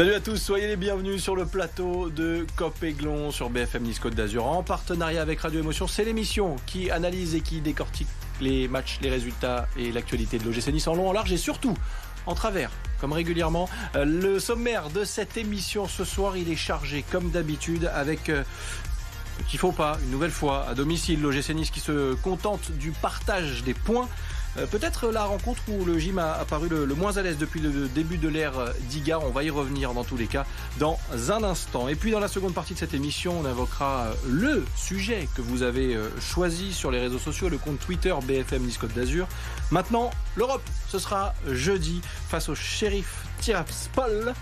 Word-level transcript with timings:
Salut 0.00 0.14
à 0.14 0.20
tous, 0.20 0.38
soyez 0.38 0.66
les 0.66 0.76
bienvenus 0.76 1.22
sur 1.22 1.36
le 1.36 1.44
plateau 1.44 2.08
de 2.08 2.46
Cop 2.56 2.82
Aiglon 2.82 3.30
sur 3.30 3.50
BFM 3.50 3.82
Nice 3.82 3.98
Côte 3.98 4.14
d'Azur 4.14 4.46
en 4.46 4.62
partenariat 4.62 5.20
avec 5.20 5.40
Radio 5.40 5.60
Émotion. 5.60 5.86
C'est 5.86 6.06
l'émission 6.06 6.56
qui 6.64 6.90
analyse 6.90 7.34
et 7.34 7.42
qui 7.42 7.60
décortique 7.60 8.08
les 8.40 8.66
matchs, 8.66 8.98
les 9.02 9.10
résultats 9.10 9.68
et 9.76 9.92
l'actualité 9.92 10.38
de 10.38 10.44
l'OGC 10.44 10.68
Nice 10.68 10.88
en 10.88 10.94
long, 10.94 11.10
en 11.10 11.12
large 11.12 11.30
et 11.34 11.36
surtout 11.36 11.76
en 12.24 12.34
travers, 12.34 12.70
comme 12.98 13.12
régulièrement. 13.12 13.68
Euh, 13.94 14.06
le 14.06 14.40
sommaire 14.40 14.88
de 14.88 15.04
cette 15.04 15.36
émission 15.36 15.86
ce 15.86 16.06
soir, 16.06 16.34
il 16.38 16.50
est 16.50 16.56
chargé 16.56 17.04
comme 17.12 17.30
d'habitude 17.30 17.90
avec 17.94 18.30
euh, 18.30 18.42
qu'il 19.50 19.58
faut 19.58 19.72
pas, 19.72 19.98
une 20.02 20.12
nouvelle 20.12 20.30
fois, 20.30 20.66
à 20.66 20.74
domicile, 20.74 21.20
l'OGC 21.20 21.50
Nice 21.50 21.70
qui 21.70 21.80
se 21.80 22.14
contente 22.14 22.72
du 22.72 22.92
partage 22.92 23.64
des 23.64 23.74
points 23.74 24.08
peut-être 24.70 25.08
la 25.08 25.24
rencontre 25.24 25.62
où 25.68 25.84
le 25.84 25.98
gym 25.98 26.18
a 26.18 26.32
apparu 26.32 26.68
le, 26.68 26.86
moins 26.94 27.16
à 27.16 27.22
l'aise 27.22 27.38
depuis 27.38 27.60
le 27.60 27.88
début 27.88 28.18
de 28.18 28.28
l'ère 28.28 28.52
d'Iga. 28.88 29.18
On 29.20 29.30
va 29.30 29.44
y 29.44 29.50
revenir 29.50 29.94
dans 29.94 30.04
tous 30.04 30.16
les 30.16 30.26
cas 30.26 30.46
dans 30.78 30.98
un 31.28 31.42
instant. 31.44 31.88
Et 31.88 31.94
puis 31.94 32.10
dans 32.10 32.20
la 32.20 32.28
seconde 32.28 32.54
partie 32.54 32.74
de 32.74 32.78
cette 32.78 32.94
émission, 32.94 33.40
on 33.40 33.44
invoquera 33.44 34.06
euh, 34.06 34.14
le 34.28 34.64
sujet 34.76 35.28
que 35.34 35.42
vous 35.42 35.62
avez 35.62 35.94
euh, 35.94 36.08
choisi 36.20 36.72
sur 36.72 36.90
les 36.90 37.00
réseaux 37.00 37.18
sociaux, 37.18 37.48
le 37.48 37.58
compte 37.58 37.78
Twitter 37.78 38.14
BFM 38.26 38.62
Nice 38.62 38.78
d'Azur. 38.94 39.26
Maintenant, 39.70 40.10
l'Europe, 40.36 40.62
ce 40.88 40.98
sera 40.98 41.34
jeudi 41.46 42.00
face 42.28 42.48
au 42.48 42.54
shérif 42.54 43.24
Tiraspol. 43.40 44.34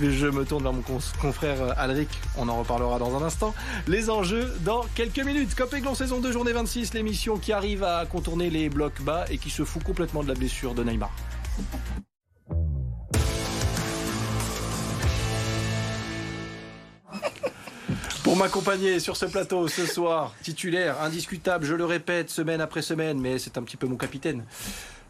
Je 0.00 0.26
me 0.26 0.44
tourne 0.44 0.62
vers 0.62 0.72
mon 0.72 0.82
confrère 1.20 1.62
euh, 1.62 1.72
Alric, 1.76 2.08
on 2.36 2.48
en 2.48 2.58
reparlera 2.58 2.98
dans 2.98 3.16
un 3.16 3.22
instant. 3.22 3.54
Les 3.86 4.10
enjeux 4.10 4.52
dans 4.60 4.84
quelques 4.94 5.20
minutes. 5.20 5.54
Cop 5.54 5.74
saison 5.94 6.20
2, 6.20 6.32
journée 6.32 6.52
26, 6.52 6.94
l'émission 6.94 7.36
qui 7.36 7.52
arrive 7.52 7.84
à 7.84 8.04
contourner 8.06 8.50
les 8.50 8.68
blocs 8.68 9.00
bas 9.02 9.24
et 9.30 9.38
qui 9.38 9.50
se 9.50 9.64
fout 9.64 9.82
complètement 9.82 10.22
de 10.22 10.28
la 10.28 10.34
blessure 10.34 10.74
de 10.74 10.82
Neymar. 10.82 11.12
Pour 18.24 18.36
m'accompagner 18.36 18.98
sur 18.98 19.16
ce 19.16 19.26
plateau 19.26 19.68
ce 19.68 19.84
soir, 19.84 20.34
titulaire, 20.42 21.00
indiscutable, 21.02 21.66
je 21.66 21.74
le 21.74 21.84
répète, 21.84 22.30
semaine 22.30 22.60
après 22.60 22.80
semaine, 22.80 23.20
mais 23.20 23.38
c'est 23.38 23.58
un 23.58 23.62
petit 23.62 23.76
peu 23.76 23.86
mon 23.86 23.96
capitaine. 23.96 24.44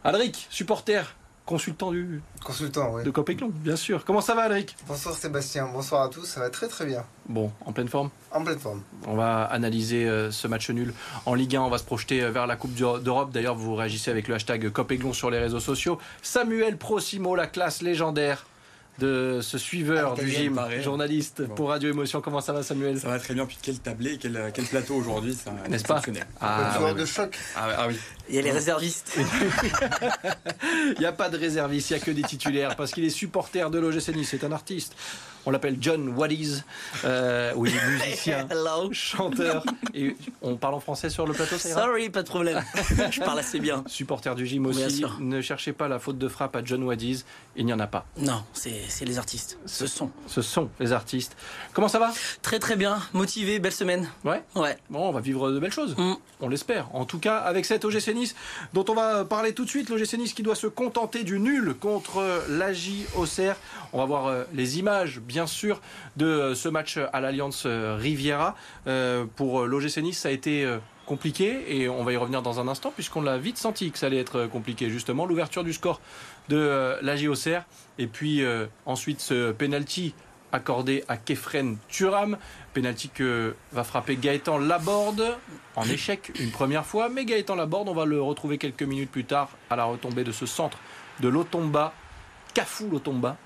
Alric, 0.03 0.48
supporter, 0.51 1.14
consultant 1.47 1.91
du 1.91 2.23
consultant 2.45 3.03
de 3.03 3.11
Copéclon, 3.11 3.51
bien 3.53 3.77
sûr. 3.77 4.05
Comment 4.05 4.21
ça 4.21 4.35
va, 4.35 4.43
Alric? 4.43 4.77
Bonsoir 4.87 5.15
Sébastien, 5.15 5.69
bonsoir 5.73 6.03
à 6.03 6.09
tous, 6.09 6.25
ça 6.25 6.41
va 6.41 6.51
très 6.51 6.69
très 6.69 6.87
bien. 6.87 7.05
Bon, 7.29 7.53
en 7.65 7.73
pleine 7.73 7.89
forme? 7.89 8.11
En 8.31 8.43
pleine 8.43 8.59
forme. 8.59 8.83
On 9.07 9.15
va 9.15 9.45
analyser 9.45 10.09
euh, 10.09 10.31
ce 10.31 10.48
match 10.48 10.70
nul 10.70 10.95
en 11.27 11.35
Ligue 11.35 11.57
1, 11.57 11.63
on 11.63 11.70
va 11.70 11.79
se 11.79 11.85
projeter 11.85 12.23
euh, 12.23 12.31
vers 12.31 12.47
la 12.47 12.57
Coupe 12.57 12.75
d'Europe. 12.75 13.31
D'ailleurs, 13.33 13.55
vous 13.55 13.75
réagissez 13.75 14.11
avec 14.11 14.29
le 14.29 14.35
hashtag 14.35 14.70
Copéglon 14.70 15.13
sur 15.13 15.31
les 15.31 15.39
réseaux 15.39 15.61
sociaux. 15.61 15.98
Samuel 16.23 16.77
Prosimo, 16.77 17.35
la 17.37 17.47
classe 17.47 17.83
légendaire 17.83 18.47
de 18.98 19.41
ce 19.43 19.59
suiveur 19.59 20.15
du 20.15 20.29
gym, 20.29 20.61
journaliste 20.83 21.47
pour 21.55 21.71
Radio 21.71 21.91
Émotion. 21.91 22.21
Comment 22.21 22.41
ça 22.41 22.53
va 22.53 22.62
Samuel? 22.62 23.01
Ça 23.01 23.09
va 23.09 23.19
très 23.19 23.35
bien. 23.35 23.47
Puis 23.47 23.59
quel 23.61 23.79
tablé, 23.79 24.19
quel, 24.19 24.53
quel 24.55 24.65
plateau 24.67 24.95
aujourd'hui, 24.95 25.37
n'est-ce 25.69 25.85
pas? 25.85 26.03
ah, 26.41 26.75
joueur 26.79 26.95
de 26.95 27.05
choc. 27.05 27.39
Ah, 27.57 27.69
ah, 27.77 27.87
oui. 27.89 27.97
Il 28.29 28.37
y 28.37 28.39
a 28.39 28.43
les 28.43 28.53
réservistes. 28.53 29.19
il 30.97 30.98
n'y 30.98 31.05
a 31.05 31.13
pas 31.13 31.29
de 31.29 31.37
réservistes, 31.37 31.91
il 31.91 31.97
n'y 31.97 32.03
a 32.03 32.05
que 32.05 32.11
des 32.11 32.23
titulaires 32.23 32.77
parce 32.77 32.93
qu'il 32.93 33.05
est 33.05 33.11
supporter 33.11 33.69
de 33.70 33.79
l'OGC 33.79 34.15
Nice. 34.15 34.29
C'est 34.31 34.45
un 34.45 34.53
artiste. 34.53 34.95
On 35.45 35.51
l'appelle 35.51 35.77
John 35.81 36.09
Waddies. 36.17 36.62
Euh, 37.05 37.53
oui, 37.57 37.73
musicien, 37.89 38.47
chanteur. 38.93 39.65
Et 39.95 40.17
on 40.41 40.57
parle 40.57 40.75
en 40.75 40.81
français 40.81 41.11
sur 41.11 41.27
le 41.27 41.33
plateau, 41.33 41.57
ça 41.59 41.71
Sorry, 41.71 42.11
pas 42.11 42.23
de 42.23 42.29
problème. 42.29 42.62
Je 43.11 43.21
parle 43.21 43.41
assez 43.41 43.59
bien. 43.59 43.83
Supporter 43.87 44.35
du 44.35 44.47
gym 44.47 44.67
aussi. 44.67 45.05
Ne 45.20 45.41
cherchez 45.41 45.73
pas 45.73 45.89
la 45.89 45.98
faute 45.98 46.19
de 46.19 46.29
frappe 46.29 46.55
à 46.57 46.64
John 46.64 46.85
Waddies. 46.85 47.25
Il 47.57 47.67
n'y 47.67 47.73
en 47.73 47.80
a 47.80 47.86
pas. 47.86 48.07
Non, 48.17 48.45
c'est 48.53 49.05
les 49.05 49.19
artistes. 49.19 49.58
Ce 49.67 49.86
sont. 49.86 50.11
Ce 50.27 50.42
sont 50.42 50.69
les 50.79 50.92
artistes. 50.92 51.36
Comment 51.73 51.89
ça 51.89 51.98
va? 51.98 52.13
Très 52.42 52.59
très 52.59 52.77
bien. 52.77 53.01
Motivé, 53.13 53.59
belle 53.59 53.73
semaine. 53.73 54.09
Ouais 54.24 54.42
Ouais. 54.55 54.77
Bon, 54.91 55.09
on 55.09 55.13
va 55.13 55.20
vivre 55.20 55.51
de 55.51 55.59
belles 55.59 55.73
choses. 55.73 55.97
Mm. 55.97 56.14
On 56.41 56.48
l'espère. 56.48 56.95
En 56.95 57.05
tout 57.05 57.19
cas, 57.19 57.39
avec 57.39 57.64
cette 57.64 57.85
OGC 57.85 58.14
Nice, 58.14 58.35
dont 58.74 58.85
on 58.89 58.95
va 58.95 59.24
parler 59.24 59.55
tout 59.55 59.64
de 59.64 59.70
suite. 59.70 59.89
L'OGC 59.89 60.19
Nice 60.19 60.35
qui 60.35 60.42
doit 60.42 60.55
se 60.55 60.67
contenter 60.67 61.24
du 61.24 61.41
nul 61.41 61.74
contre 61.74 62.45
l'AJ 62.48 63.07
Auxerre. 63.17 63.57
On 63.92 63.98
va 63.98 64.05
voir 64.05 64.27
euh, 64.27 64.45
les 64.53 64.79
images, 64.79 65.20
bien 65.20 65.32
sûr, 65.47 65.81
de 66.17 66.27
euh, 66.27 66.55
ce 66.55 66.69
match 66.69 66.98
à 67.13 67.20
l'Alliance 67.20 67.65
euh, 67.67 67.97
Riviera. 67.98 68.55
Pour 69.37 69.67
l'OGC 69.67 69.98
Nice, 69.98 70.19
ça 70.19 70.29
a 70.29 70.33
été 70.33 70.69
compliqué 71.07 71.65
et 71.69 71.89
on 71.89 72.05
va 72.05 72.13
y 72.13 72.17
revenir 72.17 72.43
dans 72.43 72.61
un 72.61 72.69
instant 72.69 72.93
puisqu'on 72.95 73.23
l'a 73.23 73.39
vite 73.39 73.59
senti 73.59 73.91
que 73.91 73.98
ça 73.98 74.07
allait 74.07 74.21
être 74.21 74.47
compliqué 74.47 74.89
justement 74.91 75.27
l'ouverture 75.27 75.65
du 75.65 75.73
score 75.73 76.01
de 76.48 76.97
l'AJ 77.03 77.27
Auxerre 77.27 77.65
et 77.98 78.07
puis 78.07 78.42
ensuite 78.87 79.21
ce 79.21 79.53
penalty 79.53 80.15
accordé 80.53 81.05
à 81.09 81.17
Kefren 81.17 81.77
Turam. 81.89 82.37
Penalty 82.75 83.09
que 83.09 83.55
va 83.73 83.85
frapper 83.85 84.17
Gaëtan 84.17 84.59
Laborde 84.59 85.37
en 85.77 85.85
échec 85.85 86.31
une 86.39 86.51
première 86.51 86.87
fois. 86.87 87.09
Mais 87.09 87.25
Gaëtan 87.25 87.57
Laborde, 87.57 87.89
on 87.89 87.95
va 87.95 88.05
le 88.05 88.23
retrouver 88.23 88.59
quelques 88.59 88.83
minutes 88.83 89.11
plus 89.11 89.25
tard 89.25 89.48
à 89.71 89.77
la 89.77 89.85
retombée 89.85 90.25
de 90.25 90.33
ce 90.33 90.47
centre 90.47 90.79
de 91.21 91.29
l'Otomba. 91.29 91.92
Cafou 92.55 92.89
l'Otomba. 92.91 93.37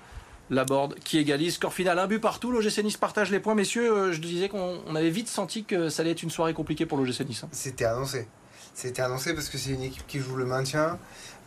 Laborde 0.49 0.95
qui 1.03 1.17
égalise. 1.17 1.55
Score 1.55 1.73
final, 1.73 1.99
un 1.99 2.07
but 2.07 2.19
partout. 2.19 2.51
L'OGC 2.51 2.83
Nice 2.83 2.97
partage 2.97 3.31
les 3.31 3.39
points. 3.39 3.55
Messieurs, 3.55 3.91
euh, 3.91 4.13
je 4.13 4.21
disais 4.21 4.49
qu'on 4.49 4.95
avait 4.95 5.09
vite 5.09 5.27
senti 5.27 5.63
que 5.63 5.89
ça 5.89 6.01
allait 6.01 6.11
être 6.11 6.23
une 6.23 6.29
soirée 6.29 6.53
compliquée 6.53 6.85
pour 6.85 6.97
l'OGC 6.97 7.27
Nice. 7.27 7.43
Hein. 7.43 7.49
C'était 7.51 7.85
annoncé. 7.85 8.27
C'était 8.73 9.01
annoncé 9.01 9.33
parce 9.33 9.49
que 9.49 9.57
c'est 9.57 9.71
une 9.71 9.83
équipe 9.83 10.05
qui 10.07 10.19
joue 10.19 10.35
le 10.35 10.45
maintien. 10.45 10.99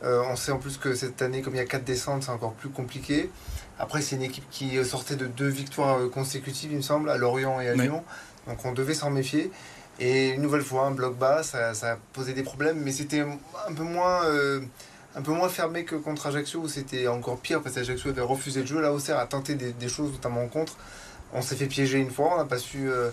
Euh, 0.02 0.22
on 0.30 0.36
sait 0.36 0.52
en 0.52 0.58
plus 0.58 0.78
que 0.78 0.94
cette 0.94 1.22
année, 1.22 1.42
comme 1.42 1.54
il 1.54 1.58
y 1.58 1.60
a 1.60 1.66
4 1.66 1.84
descentes, 1.84 2.24
c'est 2.24 2.30
encore 2.30 2.54
plus 2.54 2.70
compliqué. 2.70 3.30
Après, 3.78 4.02
c'est 4.02 4.16
une 4.16 4.22
équipe 4.22 4.48
qui 4.50 4.84
sortait 4.84 5.16
de 5.16 5.26
deux 5.26 5.48
victoires 5.48 5.98
euh, 5.98 6.08
consécutives, 6.08 6.72
il 6.72 6.78
me 6.78 6.82
semble, 6.82 7.08
à 7.08 7.16
Lorient 7.16 7.60
et 7.60 7.68
à 7.68 7.74
Lyon. 7.74 8.02
Donc 8.46 8.64
on 8.64 8.72
devait 8.72 8.94
s'en 8.94 9.10
méfier. 9.10 9.50
Et 10.00 10.30
une 10.30 10.42
nouvelle 10.42 10.62
fois, 10.62 10.86
un 10.86 10.90
bloc 10.92 11.16
bas, 11.18 11.42
ça, 11.42 11.70
a 11.70 11.96
posé 12.14 12.32
des 12.32 12.42
problèmes, 12.42 12.80
mais 12.80 12.90
c'était 12.90 13.20
un 13.20 13.74
peu 13.74 13.82
moins. 13.82 14.24
Euh, 14.24 14.60
un 15.16 15.22
peu 15.22 15.32
moins 15.32 15.48
fermé 15.48 15.84
que 15.84 15.96
contre 15.96 16.26
Ajaccio 16.26 16.60
où 16.60 16.68
c'était 16.68 17.08
encore 17.08 17.38
pire 17.38 17.60
parce 17.62 17.74
qu'Ajaccio 17.74 18.10
avait 18.10 18.20
refusé 18.20 18.60
le 18.60 18.66
jeu. 18.66 18.80
Là, 18.80 18.92
Auxerre 18.92 19.18
a 19.18 19.26
tenté 19.26 19.54
des, 19.54 19.88
choses, 19.88 20.12
notamment 20.12 20.42
en 20.42 20.48
contre. 20.48 20.76
On 21.32 21.42
s'est 21.42 21.56
fait 21.56 21.66
piéger 21.66 21.98
une 21.98 22.10
fois, 22.10 22.34
on 22.34 22.38
n'a 22.38 22.44
pas 22.44 22.58
su 22.58 22.88
euh, 22.88 23.10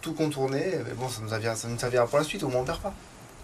tout 0.00 0.14
contourner. 0.14 0.78
Mais 0.86 0.94
bon, 0.94 1.08
ça 1.08 1.20
nous, 1.22 1.78
servira, 1.78 2.06
pour 2.06 2.18
la 2.18 2.24
suite, 2.24 2.42
au 2.42 2.48
moins 2.48 2.62
on 2.62 2.64
perd 2.64 2.80
pas. 2.80 2.94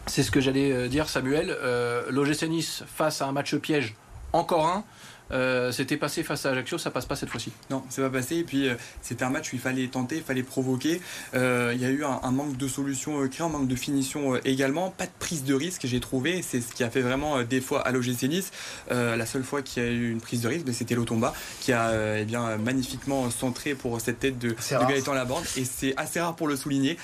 C'est 0.07 0.23
ce 0.23 0.31
que 0.31 0.41
j'allais 0.41 0.89
dire, 0.89 1.09
Samuel. 1.09 1.57
Euh, 1.63 2.05
L'OGC 2.11 2.49
Nice 2.49 2.85
face 2.87 3.23
à 3.23 3.27
un 3.27 3.33
match 3.33 3.55
piège, 3.57 3.95
encore 4.33 4.67
un. 4.67 4.85
Euh, 5.33 5.73
c'était 5.73 5.97
passé 5.97 6.23
face 6.23 6.47
à 6.47 6.51
Ajaccio, 6.51 6.79
ça 6.79 6.91
passe 6.91 7.07
pas 7.07 7.17
cette 7.17 7.29
fois-ci. 7.29 7.53
Non, 7.71 7.83
c'est 7.89 8.03
pas 8.03 8.11
passé. 8.11 8.37
Et 8.37 8.45
puis 8.45 8.69
euh, 8.69 8.75
c'était 9.03 9.25
un 9.25 9.31
match 9.31 9.53
où 9.53 9.57
il 9.57 9.61
fallait 9.61 9.87
tenter, 9.89 10.17
il 10.17 10.23
fallait 10.23 10.43
provoquer. 10.43 11.01
Euh, 11.35 11.73
il 11.75 11.81
y 11.81 11.85
a 11.85 11.91
eu 11.91 12.05
un, 12.05 12.31
manque 12.31 12.57
de 12.57 12.69
solutions 12.69 13.27
créées, 13.29 13.47
un 13.47 13.49
manque 13.49 13.69
de 13.69 13.77
finition 13.77 14.37
également, 14.45 14.91
pas 14.91 15.07
de 15.07 15.13
prise 15.19 15.45
de 15.45 15.55
risque, 15.55 15.83
j'ai 15.85 16.01
trouvé. 16.01 16.43
C'est 16.43 16.61
ce 16.61 16.73
qui 16.73 16.85
a 16.85 16.91
fait 16.91 17.01
vraiment 17.01 17.43
des 17.43 17.61
fois 17.61 17.87
à 17.87 17.93
l'OGC 17.93 18.25
Nice. 18.25 18.51
la 18.91 19.27
seule 19.27 19.45
fois 19.45 19.63
qu'il 19.63 19.83
y 19.83 19.87
a 19.87 19.89
eu 19.91 20.11
une 20.11 20.21
prise 20.21 20.41
de 20.43 20.49
risque, 20.49 20.65
ben, 20.65 20.75
c'était 20.75 20.95
l'Otomba 20.95 21.35
qui 21.61 21.73
a 21.73 22.19
eh 22.19 22.25
bien 22.25 22.57
magnifiquement 22.59 23.31
centré 23.31 23.75
pour 23.75 24.01
cette 24.01 24.21
tête 24.21 24.39
de, 24.39 24.51
de 24.51 24.89
Gaëtan 24.89 25.15
Laborde. 25.15 25.45
Et 25.57 25.65
c'est 25.65 25.95
assez 25.97 26.21
rare 26.21 26.37
pour 26.37 26.49
le 26.49 26.57
souligner. 26.57 26.97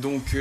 donc 0.00 0.36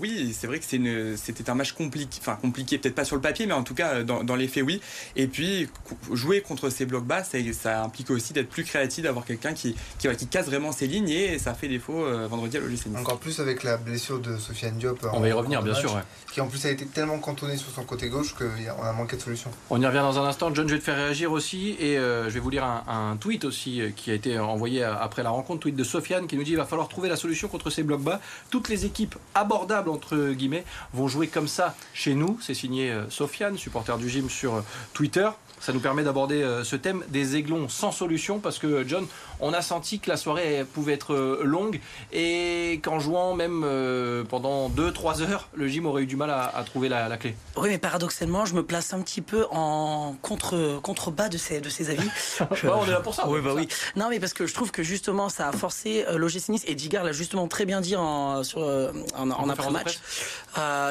oui, 0.00 0.34
c'est 0.38 0.46
vrai 0.46 0.58
que 0.58 0.64
c'était 0.64 1.50
un 1.50 1.54
match 1.54 1.72
compliqué, 1.72 2.18
enfin 2.20 2.38
compliqué, 2.40 2.78
peut-être 2.78 2.94
pas 2.94 3.04
sur 3.04 3.16
le 3.16 3.22
papier, 3.22 3.46
mais 3.46 3.54
en 3.54 3.62
tout 3.62 3.74
cas 3.74 4.02
dans, 4.02 4.24
dans 4.24 4.36
les 4.36 4.48
faits 4.48 4.64
oui. 4.64 4.80
Et 5.16 5.26
puis 5.26 5.68
jouer 6.12 6.40
contre 6.40 6.57
ces 6.70 6.86
blocs 6.86 7.04
bas, 7.04 7.22
ça, 7.24 7.82
implique 7.82 8.10
aussi 8.10 8.32
d'être 8.32 8.48
plus 8.48 8.64
créatif, 8.64 9.04
d'avoir 9.04 9.24
quelqu'un 9.24 9.52
qui, 9.52 9.74
qui, 9.98 10.08
qui, 10.08 10.26
casse 10.26 10.46
vraiment 10.46 10.72
ses 10.72 10.86
lignes 10.86 11.08
et 11.08 11.38
ça 11.38 11.54
fait 11.54 11.68
défaut 11.68 12.04
euh, 12.04 12.26
vendredi 12.28 12.56
à 12.56 12.60
l'OGC 12.60 12.86
Encore 12.96 13.18
plus 13.18 13.40
avec 13.40 13.62
la 13.62 13.76
blessure 13.76 14.18
de 14.18 14.36
Sofiane 14.36 14.76
Diop. 14.78 15.06
On 15.12 15.20
va 15.20 15.28
y 15.28 15.32
revenir, 15.32 15.62
bien 15.62 15.74
sûr. 15.74 16.00
Qui 16.32 16.40
en 16.40 16.46
plus 16.48 16.64
a 16.66 16.70
été 16.70 16.86
tellement 16.86 17.18
cantonné 17.18 17.56
sur 17.56 17.70
son 17.70 17.84
côté 17.84 18.08
gauche 18.08 18.34
qu'on 18.34 18.82
a 18.82 18.92
manqué 18.92 19.16
de 19.16 19.22
solution. 19.22 19.50
On 19.70 19.80
y 19.80 19.86
revient 19.86 19.98
dans 19.98 20.18
un 20.18 20.24
instant. 20.28 20.54
John, 20.54 20.68
je 20.68 20.74
vais 20.74 20.80
te 20.80 20.84
faire 20.84 20.96
réagir 20.96 21.32
aussi 21.32 21.76
et 21.78 21.98
euh, 21.98 22.24
je 22.28 22.34
vais 22.34 22.40
vous 22.40 22.50
lire 22.50 22.64
un, 22.64 23.16
tweet 23.18 23.44
aussi 23.44 23.80
euh, 23.80 23.90
qui 23.94 24.10
a 24.10 24.14
été 24.14 24.38
envoyé 24.38 24.82
après 24.84 25.22
la 25.22 25.30
rencontre, 25.30 25.60
tweet 25.60 25.76
de 25.76 25.84
Sofiane 25.84 26.26
qui 26.26 26.36
nous 26.36 26.44
dit 26.44 26.52
il 26.52 26.56
va 26.56 26.66
falloir 26.66 26.88
trouver 26.88 27.08
la 27.08 27.16
solution 27.16 27.48
contre 27.48 27.70
ces 27.70 27.82
blocs 27.82 28.02
bas. 28.02 28.20
Toutes 28.50 28.68
les 28.68 28.84
équipes 28.84 29.16
abordables 29.34 29.88
entre 29.88 30.32
guillemets 30.32 30.64
vont 30.92 31.08
jouer 31.08 31.28
comme 31.28 31.48
ça 31.48 31.74
chez 31.94 32.14
nous. 32.14 32.38
C'est 32.42 32.54
signé 32.54 32.94
Sofiane, 33.08 33.56
supporter 33.56 33.96
du 33.98 34.08
gym 34.08 34.28
sur 34.28 34.62
Twitter. 34.92 35.28
Ça 35.60 35.72
nous 35.72 35.80
permet 35.80 36.04
d'aborder 36.04 36.42
euh, 36.42 36.64
ce 36.64 36.76
thème 36.76 37.04
des 37.08 37.36
aiglons 37.36 37.68
sans 37.68 37.92
solution 37.92 38.38
parce 38.38 38.58
que 38.58 38.86
John, 38.86 39.06
on 39.40 39.52
a 39.52 39.62
senti 39.62 39.98
que 39.98 40.08
la 40.08 40.16
soirée 40.16 40.64
pouvait 40.72 40.92
être 40.92 41.14
euh, 41.14 41.42
longue 41.44 41.80
et 42.12 42.80
qu'en 42.82 42.98
jouant 42.98 43.34
même 43.34 43.62
euh, 43.64 44.24
pendant 44.24 44.68
2-3 44.70 45.22
heures, 45.22 45.48
le 45.54 45.68
gym 45.68 45.86
aurait 45.86 46.02
eu 46.02 46.06
du 46.06 46.16
mal 46.16 46.30
à, 46.30 46.62
trouver 46.64 46.88
la, 46.88 47.16
clé. 47.16 47.34
Oui, 47.56 47.68
mais 47.68 47.78
paradoxalement, 47.78 48.44
je 48.44 48.54
me 48.54 48.62
place 48.62 48.92
un 48.92 49.00
petit 49.00 49.20
peu 49.20 49.46
en 49.50 50.16
contre 50.22 50.80
contrebas 50.82 51.28
de 51.28 51.38
ces 51.38 51.60
de 51.60 51.68
ces 51.68 51.90
avis. 51.90 52.08
on 52.64 52.86
est 52.86 52.90
là 52.90 53.00
pour 53.00 53.14
ça. 53.14 53.28
Oui, 53.28 53.40
bah 53.40 53.52
oui. 53.54 53.68
Non, 53.96 54.08
mais 54.10 54.20
parce 54.20 54.34
que 54.34 54.46
je 54.46 54.54
trouve 54.54 54.70
que 54.70 54.82
justement, 54.82 55.28
ça 55.28 55.48
a 55.48 55.52
forcé 55.52 56.04
l'OGC 56.14 56.48
Nice 56.50 56.64
et 56.66 56.74
Digar 56.74 57.04
l'a 57.04 57.12
justement 57.12 57.48
très 57.48 57.64
bien 57.64 57.80
dit 57.80 57.96
en, 57.96 58.44
sur, 58.44 58.60
en, 58.60 59.48
après-match. 59.48 59.98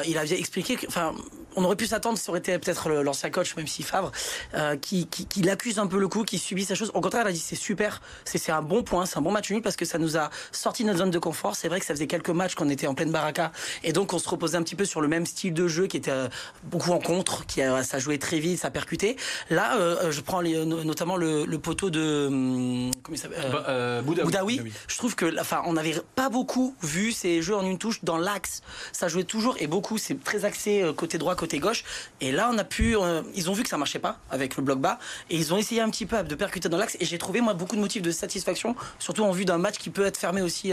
il 0.06 0.18
avait 0.18 0.38
expliqué 0.38 0.76
que, 0.76 0.86
enfin, 0.86 1.14
on 1.56 1.64
aurait 1.64 1.76
pu 1.76 1.86
s'attendre, 1.86 2.18
ça 2.18 2.30
aurait 2.30 2.40
été 2.40 2.58
peut-être 2.58 2.90
l'ancien 2.90 3.30
coach, 3.30 3.56
même 3.56 3.66
si 3.66 3.82
Favre, 3.82 4.12
euh, 4.54 4.76
qui, 4.76 5.06
qui, 5.06 5.26
qui 5.26 5.42
l'accuse 5.42 5.78
un 5.78 5.86
peu 5.86 5.98
le 5.98 6.08
coup, 6.08 6.24
qui 6.24 6.38
subit 6.38 6.64
sa 6.64 6.74
chose. 6.74 6.90
Au 6.94 7.00
contraire, 7.00 7.22
elle 7.22 7.28
a 7.28 7.32
dit 7.32 7.38
c'est 7.38 7.56
super, 7.56 8.00
c'est 8.24 8.50
un 8.50 8.62
bon 8.62 8.82
point, 8.82 9.06
c'est 9.06 9.18
un 9.18 9.22
bon 9.22 9.32
match 9.32 9.50
nul 9.50 9.62
parce 9.62 9.76
que 9.76 9.84
ça 9.84 9.98
nous 9.98 10.16
a 10.16 10.30
sorti 10.52 10.82
de 10.82 10.88
notre 10.88 11.00
zone 11.00 11.10
de 11.10 11.18
confort. 11.18 11.56
C'est 11.56 11.68
vrai 11.68 11.80
que 11.80 11.86
ça 11.86 11.94
faisait 11.94 12.06
quelques 12.06 12.30
matchs 12.30 12.54
qu'on 12.54 12.68
était 12.68 12.86
en 12.86 12.94
pleine 12.94 13.10
baraka 13.10 13.52
et 13.82 13.92
donc 13.92 14.12
on 14.12 14.18
se 14.18 14.28
reposait 14.28 14.56
un 14.56 14.62
petit 14.62 14.76
peu 14.76 14.84
sur 14.84 15.00
le 15.00 15.08
même 15.08 15.26
style 15.26 15.54
de 15.54 15.68
jeu 15.68 15.86
qui 15.86 15.96
était 15.96 16.10
euh, 16.10 16.28
beaucoup 16.64 16.92
en 16.92 16.98
contre, 16.98 17.46
qui 17.46 17.62
a, 17.62 17.82
ça 17.82 17.98
jouait 17.98 18.18
très 18.18 18.38
vite, 18.38 18.58
ça 18.58 18.70
percutait. 18.70 19.16
Là, 19.50 19.76
euh, 19.78 20.10
je 20.10 20.20
prends 20.20 20.40
les, 20.40 20.64
notamment 20.64 21.16
le, 21.16 21.44
le, 21.44 21.58
poteau 21.58 21.90
de 21.90 22.26
hum, 22.28 22.90
comment 23.02 23.16
il 23.16 23.18
s'appelle 23.18 23.44
euh, 23.68 24.02
Boudaoui. 24.02 24.24
Boudaoui. 24.24 24.72
Je 24.86 24.96
trouve 24.96 25.14
que, 25.14 25.40
enfin, 25.40 25.62
on 25.66 25.72
n'avait 25.74 25.96
pas 26.14 26.28
beaucoup 26.28 26.74
vu 26.82 27.12
ces 27.12 27.42
jeux 27.42 27.56
en 27.56 27.64
une 27.64 27.78
touche 27.78 28.04
dans 28.04 28.18
l'axe. 28.18 28.62
Ça 28.92 29.08
jouait 29.08 29.24
toujours 29.24 29.56
et 29.58 29.66
beaucoup. 29.66 29.98
C'est 29.98 30.22
très 30.22 30.44
axé 30.44 30.84
côté 30.96 31.18
droit, 31.18 31.34
côté 31.38 31.58
gauche. 31.58 31.84
Et 32.20 32.32
là, 32.32 32.50
on 32.52 32.58
a 32.58 32.64
pu, 32.64 32.96
ils 33.34 33.50
ont 33.50 33.52
vu 33.52 33.62
que 33.62 33.68
ça 33.68 33.78
marchait 33.78 33.98
pas 33.98 34.18
avec 34.30 34.56
le 34.56 34.62
bloc 34.62 34.80
bas 34.80 34.98
et 35.30 35.36
ils 35.36 35.54
ont 35.54 35.56
essayé 35.56 35.80
un 35.80 35.90
petit 35.90 36.06
peu 36.06 36.22
de 36.22 36.34
percuter 36.34 36.68
dans 36.68 36.78
l'axe. 36.78 36.96
Et 37.00 37.04
j'ai 37.04 37.18
trouvé 37.18 37.40
moi 37.40 37.54
beaucoup 37.54 37.76
de 37.76 37.80
motifs 37.80 38.02
de 38.02 38.10
satisfaction, 38.10 38.76
surtout 38.98 39.24
en 39.24 39.32
vue 39.32 39.44
d'un 39.44 39.58
match 39.58 39.78
qui 39.78 39.90
peut 39.90 40.04
être 40.04 40.16
fermé 40.16 40.42
aussi 40.42 40.72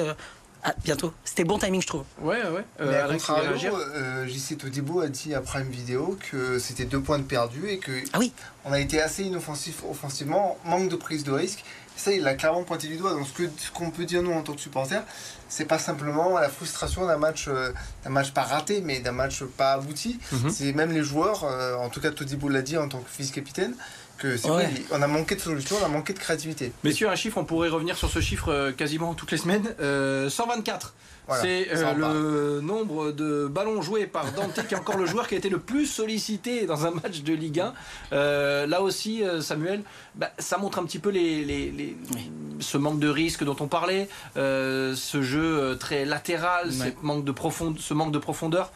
ah, 0.68 0.74
bientôt. 0.84 1.14
C'était 1.24 1.44
bon 1.44 1.60
timing, 1.60 1.80
je 1.80 1.86
trouve. 1.86 2.04
Ouais, 2.20 2.42
ouais. 2.42 2.66
Euh, 2.82 2.90
Mais 2.90 2.98
à 2.98 3.08
contrario, 3.08 3.78
euh, 3.78 4.26
JC 4.26 4.58
Todibo 4.58 5.00
a 5.00 5.10
dit 5.10 5.36
après 5.36 5.62
une 5.62 5.70
vidéo 5.70 6.18
que 6.32 6.58
c'était 6.58 6.86
deux 6.86 7.00
points 7.00 7.20
de 7.20 7.24
perdu 7.24 7.70
et 7.70 7.78
que 7.78 7.92
ah 8.14 8.18
oui. 8.18 8.34
on 8.66 8.72
a 8.72 8.80
été 8.80 9.00
assez 9.00 9.22
inoffensif 9.22 9.84
offensivement, 9.88 10.58
manque 10.66 10.90
de 10.90 10.96
prise 10.96 11.24
de 11.24 11.32
risque. 11.32 11.64
Ça, 11.98 12.12
il 12.12 12.28
a 12.28 12.34
clairement 12.36 12.64
pointé 12.64 12.88
du 12.88 12.98
doigt. 12.98 13.12
Donc, 13.12 13.28
ce 13.28 13.72
qu'on 13.72 13.90
peut 13.90 14.06
dire, 14.06 14.22
nous, 14.22 14.32
en 14.32 14.42
tant 14.42 14.54
que 14.54 14.62
supporters, 14.62 15.04
c'est 15.48 15.66
pas 15.66 15.80
simplement 15.80 16.38
la 16.38 16.50
frustration 16.50 17.06
d'un 17.06 17.18
match, 17.18 17.46
euh, 17.48 17.72
d'un 18.04 18.10
match 18.10 18.32
pas 18.32 18.44
raté, 18.44 18.82
mais 18.82 19.00
d'un 19.00 19.12
match 19.12 19.44
pas 19.44 19.74
abouti. 19.74 20.20
Mhm. 20.32 20.50
C'est 20.50 20.74
même 20.74 20.92
les 20.92 21.04
joueurs, 21.04 21.44
euh, 21.44 21.76
en 21.76 21.90
tout 21.90 22.02
cas, 22.02 22.12
Todibo 22.12 22.50
l'a 22.50 22.62
dit 22.62 22.78
en 22.78 22.90
tant 22.90 23.00
que 23.00 23.10
vice-capitaine, 23.18 23.76
que 24.18 24.36
on 24.92 25.02
a 25.02 25.08
manqué 25.08 25.36
de 25.36 25.42
solutions, 25.42 25.76
on 25.82 25.86
a 25.86 25.90
manqué 25.90 26.14
de 26.14 26.20
créativité. 26.20 26.72
Messieurs, 26.84 27.10
un 27.10 27.16
chiffre, 27.16 27.38
on 27.38 27.46
pourrait 27.46 27.70
revenir 27.70 27.98
sur 27.98 28.10
ce 28.10 28.20
chiffre 28.20 28.50
euh, 28.50 28.72
quasiment 28.72 29.14
toutes 29.14 29.32
les 29.32 29.38
semaines. 29.38 29.66
124. 30.30 30.94
Euh, 31.28 31.34
c'est 31.42 31.68
euh, 31.76 31.94
le 31.94 32.62
nombre 32.62 33.12
de 33.12 33.48
ballons 33.48 33.82
joués 33.82 34.06
par 34.06 34.32
Dante, 34.34 34.66
qui 34.68 34.74
est 34.76 34.78
encore 34.78 34.98
le 34.98 35.08
joueur 35.08 35.28
qui 35.28 35.36
a 35.36 35.38
été 35.38 35.50
le 35.50 35.60
plus 35.60 35.88
sollicité 35.88 36.66
dans 36.66 36.86
un 36.86 36.92
match 36.92 37.24
de 37.24 37.34
Ligue 37.34 37.64
1. 38.12 38.68
là 38.68 38.82
aussi, 38.82 39.24
Samuel, 39.42 39.82
bah, 40.16 40.32
ça 40.38 40.58
montre 40.58 40.80
un 40.80 40.86
petit 40.86 41.00
peu 41.00 41.10
les, 41.10 41.96
ce 42.60 42.78
manque 42.78 43.00
de 43.00 43.08
risque 43.08 43.44
dont 43.44 43.56
on 43.60 43.68
parlait, 43.68 44.08
ce 44.36 45.22
jeu 45.22 45.78
très 45.80 46.06
latéral, 46.06 46.72
ce, 46.72 46.86
manque 47.02 47.26
de 47.26 47.34
ce 47.80 47.94
manque 47.94 48.12
de 48.12 48.20
profondeur. 48.20 48.72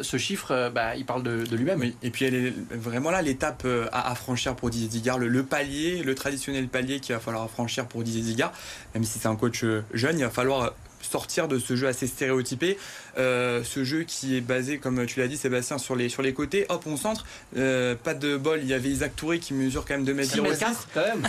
ce 0.00 0.16
chiffre, 0.16 0.70
bah, 0.74 0.96
il 0.96 1.04
parle 1.04 1.22
de, 1.22 1.44
lui-même. 1.54 1.82
Et 2.02 2.10
puis 2.10 2.24
elle 2.24 2.34
est 2.34 2.54
vraiment 2.70 3.10
là 3.10 3.22
l'étape 3.22 3.66
à, 3.92 4.14
franchir 4.14 4.54
pour 4.54 4.70
Didier 4.70 4.88
Digard, 4.88 5.18
le, 5.18 5.42
palier, 5.42 6.02
le 6.02 6.14
traditionnel 6.14 6.68
palier 6.68 7.00
qu'il 7.00 7.14
va 7.14 7.20
falloir 7.20 7.48
franchir 7.50 7.86
pour 7.86 8.02
Didier 8.02 8.22
Digard. 8.22 8.52
Même 8.94 9.04
si 9.04 9.18
c'est 9.18 9.28
un 9.28 9.36
coach 9.36 9.64
jeune, 9.92 10.18
il 10.18 10.24
va 10.24 10.30
falloir 10.30 10.72
sortir 11.02 11.48
de 11.48 11.58
ce 11.58 11.76
jeu 11.76 11.86
assez 11.86 12.06
stéréotypé. 12.06 12.78
Euh, 13.18 13.62
ce 13.64 13.84
jeu 13.84 14.04
qui 14.04 14.36
est 14.36 14.40
basé, 14.40 14.78
comme 14.78 15.04
tu 15.06 15.20
l'as 15.20 15.28
dit, 15.28 15.36
Sébastien, 15.36 15.78
sur 15.78 15.96
les, 15.96 16.08
sur 16.08 16.22
les 16.22 16.32
côtés. 16.32 16.66
Hop, 16.68 16.84
on 16.86 16.96
centre. 16.96 17.24
Euh, 17.56 17.94
pas 17.94 18.14
de 18.14 18.36
bol, 18.36 18.60
il 18.62 18.68
y 18.68 18.74
avait 18.74 18.88
Isaac 18.88 19.14
Touré 19.16 19.38
qui 19.38 19.54
mesure 19.54 19.84
quand 19.84 19.94
même 19.94 20.04
2 20.04 20.14
mètres 20.14 20.58
4 20.58 20.88
quand 20.94 21.00
même. 21.00 21.26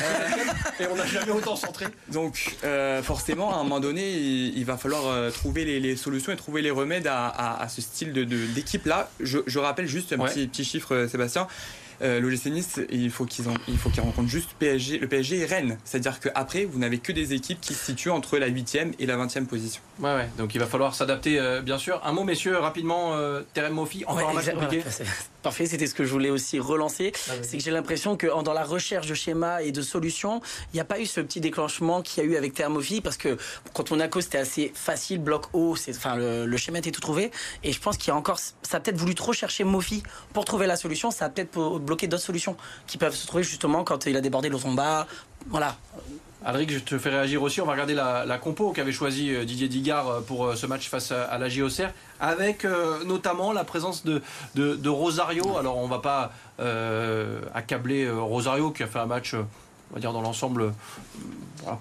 Et 0.80 0.86
on 0.92 0.96
n'a 0.96 1.06
jamais 1.06 1.32
autant 1.32 1.56
centré. 1.56 1.86
Donc, 2.10 2.56
euh, 2.64 3.02
forcément, 3.04 3.54
à 3.54 3.60
un 3.60 3.64
moment 3.64 3.80
donné, 3.80 4.12
il, 4.14 4.66
va 4.66 4.78
falloir 4.78 5.32
trouver 5.34 5.66
les, 5.66 5.96
solutions 5.96 6.32
et 6.32 6.38
trouver 6.38 6.62
les 6.62 6.72
remèdes 6.72 7.08
à, 7.08 7.68
ce 7.70 7.82
style 7.82 8.14
d'équipe 8.54 8.84
de, 8.84 8.90
là. 8.90 9.10
Je, 9.20 9.40
je, 9.46 9.60
rappelle 9.60 9.88
juste 9.88 10.14
un 10.14 10.18
petit, 10.18 10.48
petit 10.48 10.64
chiffre, 10.64 11.08
Sébastien 11.10 11.48
euh, 12.02 12.20
l'OGC 12.20 12.48
Nice, 12.48 12.80
il 12.90 13.12
faut 13.12 13.26
qu'ils 13.26 13.46
il 13.68 13.78
faut 13.78 13.90
qu'ils 13.90 14.02
rencontrent 14.02 14.30
juste 14.30 14.52
PSG, 14.60 15.00
le 15.00 15.08
PSG 15.08 15.40
et 15.40 15.46
Rennes. 15.46 15.78
C'est-à-dire 15.84 16.20
qu'après, 16.20 16.66
vous 16.66 16.80
n'avez 16.80 16.98
que 16.98 17.12
des 17.12 17.34
équipes 17.34 17.62
qui 17.62 17.74
se 17.74 17.86
situent 17.86 18.10
entre 18.10 18.38
la 18.38 18.50
8e 18.50 18.94
et 19.00 19.06
la 19.06 19.18
20e 19.18 19.46
position. 19.46 19.82
Ouais, 20.00 20.14
ouais. 20.14 20.30
Donc 20.38 20.56
il 20.56 20.60
va 20.60 20.68
falloir 20.68 20.96
s'adapter, 20.96 21.40
euh, 21.40 21.62
bien 21.62 21.78
sûr. 21.78 22.02
Un 22.04 22.12
mot, 22.12 22.24
messieurs, 22.24 22.58
rapidement. 22.58 23.16
Euh, 23.16 23.42
Terem 23.54 23.74
Mofi, 23.74 24.04
encore 24.06 24.30
un 24.30 24.34
match 24.34 24.50
compliqué. 24.52 24.84
Parfait, 25.44 25.66
c'était 25.66 25.88
ce 25.88 25.94
que 25.94 26.06
je 26.06 26.12
voulais 26.12 26.30
aussi 26.30 26.60
relancer. 26.60 27.12
Ah, 27.30 27.34
c'est 27.42 27.58
que 27.58 27.64
j'ai 27.64 27.72
l'impression 27.72 28.16
que 28.16 28.28
dans 28.44 28.54
la 28.54 28.64
recherche 28.64 29.08
de 29.08 29.14
schémas 29.14 29.62
et 29.62 29.74
de 29.74 29.82
solutions, 29.82 30.42
il 30.72 30.78
n'y 30.78 30.80
a 30.80 30.86
pas 30.86 31.02
eu 31.02 31.06
ce 31.06 31.20
petit 31.20 31.42
déclenchement 31.42 32.02
qu'il 32.02 32.24
y 32.24 32.26
a 32.26 32.30
eu 32.30 32.38
avec 32.38 32.54
Thermophi 32.54 33.02
parce 33.02 33.18
que 33.18 33.38
quand 33.74 33.92
on 33.92 34.00
a 34.00 34.08
cause 34.08 34.24
c'était 34.24 34.38
assez 34.38 34.72
facile, 34.74 35.20
bloc 35.20 35.48
haut, 35.54 35.76
enfin 35.90 36.16
le, 36.16 36.58
schéma 36.58 36.80
était 36.80 36.92
tout 36.92 37.02
trouvé. 37.02 37.32
Et 37.64 37.74
je 37.74 37.80
pense 37.80 37.98
qu'il 37.98 38.08
y 38.08 38.12
a 38.12 38.16
encore, 38.16 38.40
ça 38.40 38.78
a 38.78 38.80
peut-être 38.80 38.98
voulu 38.98 39.16
trop 39.16 39.34
chercher 39.34 39.64
Mofi 39.64 40.04
pour 40.32 40.46
trouver 40.46 40.66
la 40.66 40.78
solution. 40.78 41.12
Ça 41.12 41.26
a 41.26 41.30
peut-être 41.30 41.52
bloqué 41.84 42.08
d'autres 42.08 42.24
solutions 42.24 42.58
qui 42.88 42.98
peuvent 42.98 43.16
se 43.16 43.28
trouver 43.28 43.44
justement 43.44 43.84
quand 43.84 44.06
il 44.06 44.16
a 44.18 44.22
débordé 44.22 44.50
bas. 44.50 45.08
Voilà. 45.48 45.78
Alric, 46.46 46.72
je 46.72 46.80
te 46.80 46.98
fais 46.98 47.10
réagir 47.10 47.42
aussi. 47.42 47.62
On 47.62 47.66
va 47.66 47.72
regarder 47.72 47.94
la, 47.94 48.38
compo 48.38 48.72
qu'avait 48.72 48.92
choisi 48.92 49.34
euh, 49.34 49.46
Didier 49.46 49.70
Digard 49.70 50.08
euh, 50.10 50.22
pour 50.22 50.46
euh, 50.46 50.56
ce 50.56 50.66
match 50.66 50.90
face 50.90 51.12
à, 51.12 51.38
la 51.38 51.48
JOCR, 51.48 51.90
avec 52.20 52.66
notamment 53.06 53.54
la 53.54 53.64
présence 53.64 54.04
de, 54.04 54.22
de, 54.56 54.90
Rosario. 54.90 55.58
Alors, 55.58 55.78
on 55.78 55.88
va 55.88 56.00
pas 56.00 56.32
accabler 57.54 58.10
Rosario 58.10 58.72
qui 58.72 58.84
a 58.84 58.88
fait 58.88 59.00
un 59.00 59.06
match, 59.06 59.34
on 59.34 59.94
va 59.94 60.00
dire 60.00 60.14
dans 60.14 60.22
l'ensemble 60.22 60.74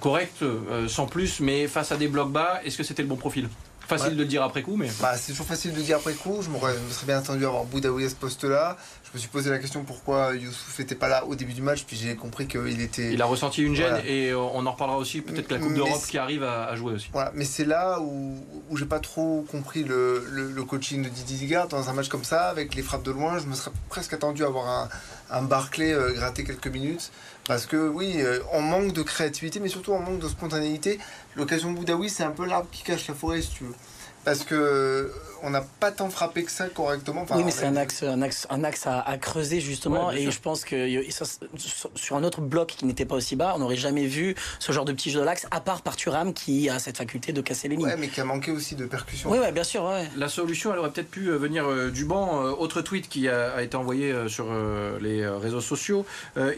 correct, 0.01 0.45
sans 0.89 1.07
plus, 1.07 1.41
mais 1.41 1.69
face 1.69 1.93
à 1.93 1.97
des 1.97 2.09
blocs 2.09 2.33
bas, 2.33 2.61
est-ce 2.65 2.79
que 2.79 2.83
c'était 2.83 3.03
le 3.03 3.09
bon 3.09 3.17
profil? 3.17 3.49
Facile 3.87 4.17
de 4.17 4.23
le 4.23 4.29
dire 4.29 4.43
après 4.43 4.63
coup, 4.63 4.77
mais. 4.77 4.91
Bah, 5.01 5.17
c'est 5.17 5.33
toujours 5.33 5.47
facile 5.47 5.73
de 5.73 5.77
le 5.77 5.83
dire 5.83 5.97
après 5.97 6.15
coup. 6.15 6.41
Je 6.43 6.49
me 6.49 6.59
serais 6.59 7.07
bien 7.07 7.19
attendu 7.19 7.45
à 7.45 7.49
avoir 7.49 7.65
Boudaoui 7.65 8.05
à 8.05 8.09
ce 8.09 8.15
poste-là. 8.15 8.77
Je 9.05 9.19
me 9.19 9.21
suis 9.21 9.29
posé 9.29 9.51
la 9.51 9.59
question 9.59 9.85
pourquoi 9.85 10.35
Youssouf 10.35 10.79
n'était 10.79 10.95
pas 10.95 11.09
là 11.09 11.27
au 11.27 11.35
début 11.35 11.53
du 11.53 11.61
match, 11.61 11.85
puis 11.85 11.97
j'ai 11.97 12.17
compris 12.17 12.47
qu'il 12.47 12.81
était. 12.81 13.13
Il 13.13 13.21
a 13.21 13.27
ressenti 13.27 13.63
une 13.63 13.75
gêne 13.75 14.01
et 14.07 14.31
euh, 14.31 14.39
on 14.39 14.65
en 14.65 14.73
reparlera 14.73 14.97
aussi. 14.97 15.21
Peut-être 15.21 15.49
que 15.49 15.55
la 15.55 15.61
Coupe 15.61 15.75
d'Europe 15.75 16.01
qui 16.09 16.17
arrive 16.17 16.43
à, 16.43 16.75
jouer 16.77 16.95
aussi. 16.95 17.09
Voilà, 17.13 17.31
mais 17.35 17.45
c'est 17.45 17.67
là 17.67 18.01
où, 18.01 18.39
où 18.71 18.77
j'ai 18.77 18.87
pas 18.87 19.01
trop 19.01 19.45
compris 19.51 19.85
le, 19.85 20.25
le, 20.31 20.65
coaching 20.65 21.03
de 21.03 21.11
Didier 21.11 21.37
Digard 21.37 21.69
dans 21.69 21.91
un 21.91 21.93
match 21.93 22.09
comme 22.09 22.25
ça, 22.25 22.49
avec 22.49 22.75
les 22.75 22.83
frappes 22.83 23.03
de 23.03 23.11
loin. 23.11 23.39
Je 23.39 23.47
me 23.47 23.55
serais 23.55 23.73
presque 23.91 24.15
attendu 24.15 24.45
à 24.45 24.47
avoir 24.47 24.67
un, 24.67 24.89
un 25.31 25.43
Barclay 25.43 25.93
euh, 25.93 26.13
gratter 26.15 26.45
quelques 26.45 26.69
minutes. 26.69 27.11
Parce 27.47 27.67
que 27.67 27.89
oui, 27.89 28.15
euh, 28.19 28.39
on 28.53 28.61
manque 28.61 28.93
de 28.93 29.03
créativité, 29.03 29.59
mais 29.59 29.69
surtout 29.69 29.93
on 29.93 29.99
manque 29.99 30.21
de 30.21 30.29
spontanéité. 30.29 30.99
L'occasion 31.37 31.73
Boudaoui, 31.73 32.09
c'est 32.09 32.23
un 32.23 32.31
peu 32.31 32.47
l'arbre 32.47 32.69
qui 32.71 32.83
cache 32.83 33.09
la 33.09 33.15
forêt, 33.15 33.43
si 33.43 33.51
tu 33.51 33.65
veux. 33.65 33.75
Parce 34.25 34.45
que 34.45 35.13
on 35.43 35.51
n'a 35.51 35.63
pas 35.81 35.91
tant 35.91 36.11
frappé 36.11 36.45
que 36.45 36.51
ça 36.51 36.69
correctement. 36.69 37.27
oui, 37.31 37.45
mais 37.45 37.51
c'est 37.51 37.67
un 37.67 37.77
axe, 37.77 38.03
un 38.03 38.23
axe, 38.23 38.47
un 38.51 38.65
axe 38.65 38.87
à, 38.87 39.19
creuser 39.19 39.61
justement. 39.61 40.11
et 40.11 40.31
je 40.31 40.41
pense 40.41 40.65
que 40.65 41.03
sur 41.95 42.17
un 42.17 42.25
autre 42.25 42.41
bloc 42.41 42.75
qui 42.79 42.85
n'était 42.87 43.05
pas 43.05 43.17
aussi 43.17 43.37
bas, 43.37 43.53
on 43.57 43.59
n'aurait 43.59 43.77
jamais 43.77 44.07
vu 44.07 44.35
ce 44.59 44.73
genre 44.73 44.85
de 44.85 44.93
petit 44.93 45.11
jeu 45.11 45.21
de 45.21 45.25
l'axe, 45.25 45.47
à 45.51 45.61
part 45.61 45.83
par 45.83 45.97
Thuram 45.97 46.33
qui 46.33 46.69
a 46.69 46.79
cette 46.79 46.97
faculté 46.97 47.33
de 47.33 47.41
casser 47.41 47.69
les 47.69 47.77
lignes. 47.77 47.87
Ouais, 47.87 47.97
mais 47.97 48.09
qui 48.09 48.21
a 48.21 48.25
manqué 48.25 48.51
aussi 48.51 48.75
de 48.75 48.87
percussion. 48.87 49.31
Oui, 49.31 49.39
ouais, 49.39 49.53
bien 49.53 49.65
sûr. 49.65 49.85
Ouais. 49.85 50.09
La 50.17 50.29
solution, 50.29 50.73
elle 50.73 50.79
aurait 50.79 50.91
peut-être 50.91 51.11
pu 51.11 51.29
euh, 51.29 51.37
venir 51.37 51.67
euh, 51.67 51.91
du 51.91 52.05
banc. 52.05 52.45
Euh, 52.45 52.51
autre 52.51 52.83
tweet 52.83 53.09
qui 53.09 53.29
a, 53.29 53.63
été 53.63 53.77
envoyé 53.77 54.29
sur 54.29 54.47
les 55.01 55.27
réseaux 55.27 55.61
sociaux. 55.61 56.05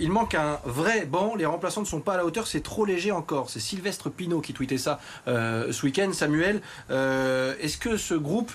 il 0.00 0.10
manque 0.10 0.34
un 0.34 0.58
vrai 0.64 1.04
banc. 1.04 1.34
Les 1.34 1.46
remplaçants 1.46 1.80
ne 1.80 1.86
sont 1.86 2.00
pas 2.00 2.14
à 2.14 2.16
la 2.16 2.24
hauteur. 2.24 2.46
C'est 2.46 2.62
trop 2.62 2.84
léger 2.84 3.12
encore. 3.12 3.50
C'est 3.50 3.60
Sylvestre 3.60 4.10
Pinault 4.10 4.40
qui 4.40 4.52
tweetait 4.52 4.78
ça 4.78 5.00
ce 5.26 5.82
week-end. 5.84 6.12
Samuel, 6.12 6.60
est-ce 6.90 7.76
que 7.76 7.96
ce 7.96 8.14
groupe 8.14 8.52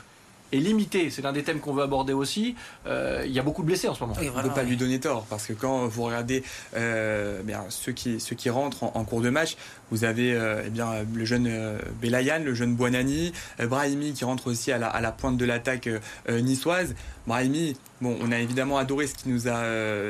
est 0.51 0.57
limité. 0.57 1.09
C'est 1.09 1.21
l'un 1.21 1.33
des 1.33 1.43
thèmes 1.43 1.59
qu'on 1.59 1.73
veut 1.73 1.83
aborder 1.83 2.13
aussi. 2.13 2.55
Euh, 2.85 3.23
il 3.25 3.31
y 3.31 3.39
a 3.39 3.43
beaucoup 3.43 3.61
de 3.61 3.67
blessés 3.67 3.87
en 3.87 3.93
ce 3.93 4.01
moment. 4.01 4.15
on 4.19 4.23
ne 4.23 4.43
peut 4.43 4.49
pas 4.49 4.63
lui 4.63 4.77
donner 4.77 4.99
tort 4.99 5.25
parce 5.29 5.45
que 5.45 5.53
quand 5.53 5.87
vous 5.87 6.03
regardez 6.03 6.43
euh, 6.75 7.41
bien, 7.43 7.65
ceux, 7.69 7.91
qui, 7.91 8.19
ceux 8.19 8.35
qui 8.35 8.49
rentrent 8.49 8.83
en, 8.83 9.03
cours 9.03 9.21
de 9.21 9.29
match, 9.29 9.57
vous 9.91 10.03
avez 10.03 10.33
euh, 10.33 10.63
eh 10.65 10.69
bien, 10.69 11.05
le 11.13 11.25
jeune 11.25 11.49
Belayan, 12.01 12.39
le 12.43 12.53
jeune 12.53 12.75
Buonani, 12.75 13.33
Brahimi 13.59 14.13
qui 14.13 14.25
rentre 14.25 14.47
aussi 14.47 14.71
à 14.71 14.77
la, 14.77 14.87
à 14.87 15.01
la 15.01 15.11
pointe 15.11 15.37
de 15.37 15.45
l'attaque 15.45 15.89
niçoise. 16.29 16.95
Brahimi, 17.27 17.77
bon, 18.01 18.17
on 18.21 18.31
a 18.31 18.39
évidemment 18.39 18.77
adoré 18.77 19.05
ce 19.05 19.13
qu'il 19.13 19.31
nous 19.31 19.47
a, 19.47 19.61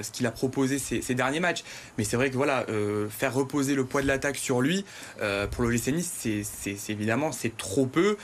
ce 0.02 0.12
qu'il 0.12 0.26
a 0.26 0.32
proposé 0.32 0.80
ces, 0.80 1.02
ces, 1.02 1.16
derniers 1.16 1.42
matchs, 1.42 1.64
mais 1.98 2.06
c'est 2.06 2.16
vrai 2.16 2.30
que 2.30 2.36
voilà, 2.36 2.66
faire 3.10 3.34
reposer 3.34 3.76
le 3.76 3.86
poids 3.86 4.02
de 4.02 4.08
l'attaque 4.08 4.38
sur 4.38 4.62
lui 4.62 4.86
pour 5.52 5.66
le 5.66 5.72
Nice, 5.92 6.12
c'est 6.44 6.90
évidemment 6.90 7.32
c'est 7.32 7.56
trop 7.58 7.86
peu. 7.86 8.18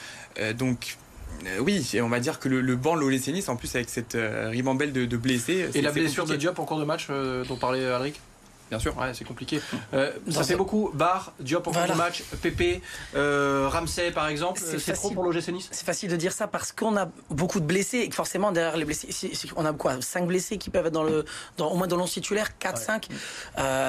donc 0.58 0.98
euh, 1.46 1.60
oui, 1.60 1.88
et 1.94 2.02
on 2.02 2.10
va 2.10 2.20
dire 2.20 2.40
que 2.40 2.50
le, 2.50 2.76
banc 2.76 2.96
l'OGC 2.96 3.28
Nice, 3.28 3.50
en 3.50 3.56
plus 3.56 3.74
avec 3.76 3.90
cette 3.90 4.16
euh, 4.16 4.50
ribambelle 4.50 4.94
de, 4.94 5.18
blessés. 5.18 5.70
Et 5.74 5.82
la 5.82 5.92
blessure 5.92 6.26
de 6.26 6.36
Diop 6.36 6.60
en 6.60 6.66
cours 6.66 6.80
de 6.80 6.86
match 6.86 7.08
euh, 7.10 7.44
dont 7.46 7.56
parlait 7.56 7.86
Alric? 7.86 8.20
Bien 8.72 8.80
sûr, 8.80 8.98
ouais, 8.98 9.14
c'est 9.14 9.26
compliqué. 9.26 9.62
ça 10.28 10.44
fait 10.44 10.56
beaucoup. 10.56 10.90
Bar, 10.96 11.34
Diop 11.40 11.68
en 11.68 11.72
cours 11.72 11.88
de 11.88 11.94
match, 11.94 12.24
Pépé, 12.42 12.82
Ramsey 13.14 14.12
par 14.12 14.28
exemple. 14.28 14.60
C'est 14.60 14.94
trop 14.94 15.12
pour 15.12 15.24
l'OGC 15.24 15.50
Nice 15.50 15.68
C'est 15.72 15.86
facile 15.86 16.10
de 16.10 16.16
dire 16.16 16.32
ça 16.32 16.48
parce 16.48 16.72
qu'on 16.72 16.98
a 16.98 17.08
beaucoup 17.30 17.60
de 17.60 17.66
blessés 17.66 18.00
et 18.00 18.10
que 18.10 18.16
forcément 18.16 18.52
derrière 18.52 18.76
les 18.76 18.86
blessés, 18.86 19.10
on 19.56 19.66
a 19.66 19.74
quoi 19.74 20.02
5 20.02 20.26
blessés 20.26 20.58
qui 20.58 20.72
peuvent 20.72 20.88
être 20.88 20.94
dans 20.94 21.04
le, 21.04 21.26
dans, 21.58 21.70
au 21.72 21.78
moins 21.78 21.86
dans 21.86 21.96
l'once 21.96 22.14
titulaire, 22.14 22.58
4, 22.58 22.78
5. 22.78 23.08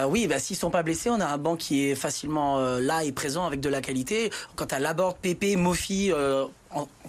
oui, 0.09 0.27
bah, 0.27 0.39
s'ils 0.39 0.57
sont 0.57 0.71
pas 0.71 0.83
blessés, 0.83 1.09
on 1.09 1.21
a 1.21 1.27
un 1.27 1.39
banc 1.39 1.57
qui 1.57 1.89
est 1.89 1.95
facilement 1.95 2.61
là 2.79 3.03
et 3.03 3.13
présent 3.13 3.47
avec 3.47 3.61
de 3.61 3.71
la 3.71 3.81
qualité. 3.81 4.31
Quant 4.57 4.67
à 4.67 4.79
Laborde, 4.79 5.17
Pépé, 5.23 5.57
Mofi, 5.57 6.13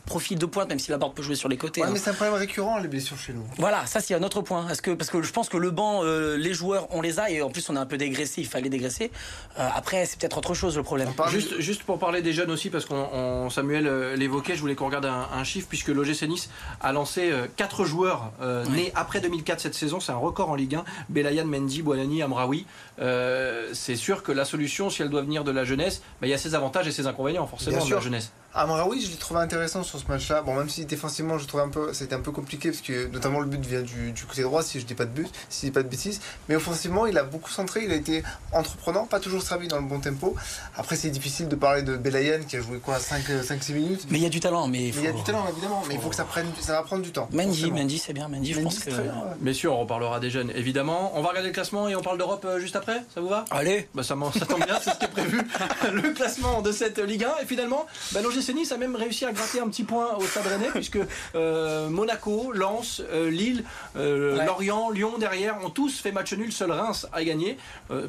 profil 0.07 0.39
de 0.39 0.45
pointe, 0.47 0.69
même 0.69 0.79
si 0.79 0.89
la 0.89 0.97
barre 0.97 1.11
peut 1.11 1.21
jouer 1.21 1.35
sur 1.35 1.49
les 1.49 1.57
côtés. 1.57 1.81
Ouais, 1.81 1.87
hein. 1.87 1.91
mais 1.93 1.99
c'est 1.99 2.09
un 2.09 2.13
problème 2.13 2.33
récurrent, 2.35 2.79
les 2.79 2.87
blessures 2.87 3.19
chez 3.19 3.33
nous. 3.33 3.43
Voilà, 3.57 3.85
ça 3.85 3.99
c'est 3.99 4.15
un 4.15 4.23
autre 4.23 4.41
point. 4.41 4.67
Est-ce 4.69 4.81
que 4.81 4.91
parce 4.91 5.11
que 5.11 5.21
je 5.21 5.31
pense 5.31 5.49
que 5.49 5.57
le 5.57 5.69
banc, 5.69 6.01
euh, 6.03 6.35
les 6.37 6.53
joueurs, 6.55 6.87
on 6.91 7.01
les 7.01 7.19
a 7.19 7.29
et 7.29 7.41
en 7.43 7.49
plus 7.49 7.69
on 7.69 7.75
a 7.75 7.79
un 7.81 7.85
peu 7.85 7.97
dégraissé. 7.97 8.41
Il 8.41 8.47
fallait 8.47 8.69
dégraisser. 8.69 9.11
Euh, 9.59 9.67
après, 9.75 10.05
c'est 10.07 10.17
peut-être 10.19 10.37
autre 10.39 10.53
chose 10.55 10.75
le 10.77 10.83
problème. 10.83 11.09
Juste, 11.29 11.59
juste 11.59 11.83
pour 11.83 11.99
parler 11.99 12.21
des 12.23 12.33
jeunes 12.33 12.49
aussi, 12.49 12.69
parce 12.69 12.85
qu'on 12.85 13.07
on- 13.13 13.49
Samuel 13.51 13.85
euh, 13.87 14.15
l'évoquait, 14.15 14.55
je 14.55 14.61
voulais 14.61 14.75
qu'on 14.75 14.87
regarde 14.87 15.05
un, 15.05 15.27
un 15.33 15.43
chiffre, 15.43 15.67
puisque 15.69 15.89
l'OGC 15.89 16.23
Nice 16.27 16.49
a 16.81 16.91
lancé 16.93 17.31
4 17.57 17.85
joueurs 17.85 18.31
euh, 18.41 18.63
Oui. 18.69 18.75
nés 18.75 18.91
après 18.95 19.19
2004 19.21 19.59
cette 19.59 19.75
saison, 19.75 19.99
c'est 19.99 20.11
un 20.11 20.15
record 20.17 20.49
en 20.49 20.55
Ligue 20.55 20.75
1. 20.75 20.83
Belayan, 21.09 21.45
Mendy, 21.45 21.81
Boanani, 21.81 22.23
Amraoui. 22.23 22.65
Euh, 22.99 23.69
c'est 23.73 23.95
sûr 23.95 24.23
que 24.23 24.31
la 24.31 24.45
solution, 24.45 24.89
si 24.89 25.01
elle 25.01 25.09
doit 25.09 25.21
venir 25.21 25.43
de 25.43 25.51
la 25.51 25.63
jeunesse, 25.65 26.01
bah, 26.21 26.27
il 26.27 26.29
y 26.29 26.33
a 26.33 26.37
ses 26.37 26.55
avantages 26.55 26.87
et 26.87 26.91
ses 26.91 27.05
inconvénients, 27.07 27.45
forcément, 27.47 27.75
Bien 27.77 27.83
de 27.83 27.87
sûr. 27.87 27.97
la 27.97 28.01
jeunesse. 28.03 28.31
Amraoui, 28.53 29.01
je 29.01 29.11
l'ai 29.11 29.17
trouvé 29.17 29.39
intéressant 29.39 29.83
sur 29.83 29.96
ce 29.97 30.07
match-là. 30.07 30.41
Bon, 30.41 30.55
même 30.55 30.69
si 30.69 30.85
défensivement, 30.85 31.37
je 31.37 31.45
trouvais 31.47 31.63
un 31.63 31.69
peu, 31.69 31.93
c'était 31.93 32.15
un 32.15 32.19
peu 32.21 32.31
compliqué 32.31 32.69
parce 32.71 32.81
que 32.81 33.07
notamment 33.07 33.39
le 33.39 33.47
but 33.47 33.65
vient 33.65 33.81
du, 33.81 34.11
du 34.11 34.23
côté 34.25 34.41
droit, 34.43 34.63
si 34.63 34.79
je 34.79 34.85
dis 34.85 34.93
pas 34.95 35.05
de 35.05 35.11
but, 35.11 35.27
si 35.49 35.65
je 35.67 35.71
dis 35.71 35.73
pas 35.73 35.83
de 35.83 35.87
bêtises. 35.89 36.19
Mais 36.49 36.55
offensivement, 36.55 37.05
il 37.05 37.17
a 37.17 37.23
beaucoup 37.23 37.49
centré, 37.51 37.83
il 37.85 37.91
a 37.91 37.95
été 37.95 38.23
entreprenant, 38.51 39.05
pas 39.05 39.19
toujours 39.19 39.41
servi 39.41 39.67
dans 39.67 39.77
le 39.79 39.85
bon 39.87 39.99
tempo. 39.99 40.35
Après, 40.75 40.95
c'est 40.95 41.09
difficile 41.09 41.47
de 41.47 41.55
parler 41.55 41.81
de 41.83 41.97
Belayan 41.97 42.39
qui 42.47 42.55
a 42.57 42.61
joué 42.61 42.79
quoi, 42.79 42.97
5-6 42.97 43.73
minutes. 43.73 44.05
Mais 44.09 44.17
il 44.19 44.23
y 44.23 44.25
a 44.25 44.29
du 44.29 44.39
talent, 44.39 44.67
mais, 44.67 44.89
il 44.89 45.01
y 45.03 45.07
a 45.07 45.11
faut- 45.11 45.17
du 45.17 45.23
talent 45.23 45.45
évidemment, 45.51 45.83
mais 45.87 45.95
il 45.95 46.01
faut 46.01 46.09
que 46.09 46.15
ça 46.15 46.25
prenne, 46.25 46.47
ça 46.59 46.73
va 46.73 46.83
prendre 46.83 47.01
du 47.03 47.11
temps. 47.11 47.27
Mendy. 47.31 47.71
Mendy, 47.71 47.97
c'est 47.97 48.13
bien. 48.13 48.27
Mendy, 48.27 48.53
je 48.53 48.59
Mendy, 48.61 48.63
pense 48.75 48.83
c'est 48.83 48.89
que. 48.89 48.95
très 48.95 49.03
bien, 49.03 49.13
ouais. 49.13 49.35
Messieurs, 49.41 49.71
on 49.71 49.77
reparlera 49.79 50.19
des 50.19 50.29
jeunes, 50.29 50.51
évidemment. 50.55 51.11
On 51.15 51.21
va 51.21 51.29
regarder 51.29 51.49
le 51.49 51.53
classement 51.53 51.87
et 51.87 51.95
on 51.95 52.01
parle 52.01 52.17
d'Europe 52.17 52.45
euh, 52.45 52.59
juste 52.59 52.75
après, 52.75 53.03
ça 53.13 53.21
vous 53.21 53.27
va? 53.29 53.45
Allez. 53.51 53.87
Bah 53.93 54.03
ça, 54.03 54.15
m'en- 54.15 54.31
ça 54.31 54.45
tombe 54.45 54.63
bien, 54.65 54.77
c'est 54.81 54.91
ce 54.91 54.97
qui 54.99 55.05
est 55.05 55.09
prévu. 55.09 55.41
Le 55.93 56.13
classement 56.13 56.61
de 56.61 56.71
cette 56.71 56.99
Ligue 56.99 57.23
1. 57.23 57.43
Et 57.43 57.45
finalement, 57.45 57.85
bah, 58.11 58.21
l'OGC 58.21 58.53
Nice 58.53 58.71
a 58.71 58.77
même 58.77 58.95
réussi 58.95 59.25
à 59.25 59.31
gratter 59.31 59.59
un 59.59 59.67
petit 59.69 59.83
point 59.87 60.15
au 60.15 60.23
Stade 60.23 60.45
Rennais, 60.45 60.69
puisque 60.73 60.99
euh, 61.35 61.89
Monaco, 61.89 62.51
Lens, 62.53 63.01
euh, 63.11 63.29
Lille, 63.29 63.63
euh, 63.95 64.37
Ouais. 64.37 64.45
Lorient, 64.45 64.89
Lyon 64.89 65.17
derrière 65.17 65.63
ont 65.63 65.69
tous 65.69 65.99
fait 65.99 66.11
match 66.11 66.33
nul. 66.33 66.51
Seul 66.51 66.71
Reims 66.71 67.07
a 67.13 67.23
gagné. 67.23 67.57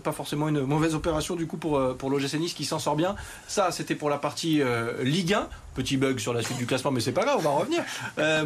Pas 0.03 0.13
forcément 0.13 0.49
une 0.49 0.63
mauvaise 0.63 0.95
opération 0.95 1.37
du 1.37 1.47
coup 1.47 1.57
pour, 1.57 1.81
pour 1.97 2.11
l'OGC 2.11 2.35
Nice 2.35 2.55
qui 2.55 2.65
s'en 2.65 2.79
sort 2.79 2.97
bien. 2.97 3.15
Ça, 3.47 3.71
c'était 3.71 3.95
pour 3.95 4.11
la 4.11 4.19
partie 4.19 4.61
Ligue 5.03 5.35
1. 5.35 5.49
Petit 5.75 5.97
bug 5.97 6.19
sur 6.19 6.35
la 6.35 6.43
suite 6.43 6.59
du 6.59 6.67
classement, 6.67 6.91
mais 6.91 7.01
c'est 7.01 7.13
pas 7.13 7.23
grave, 7.23 7.37
on 7.39 7.43
va 7.43 7.51
revenir. 7.51 7.85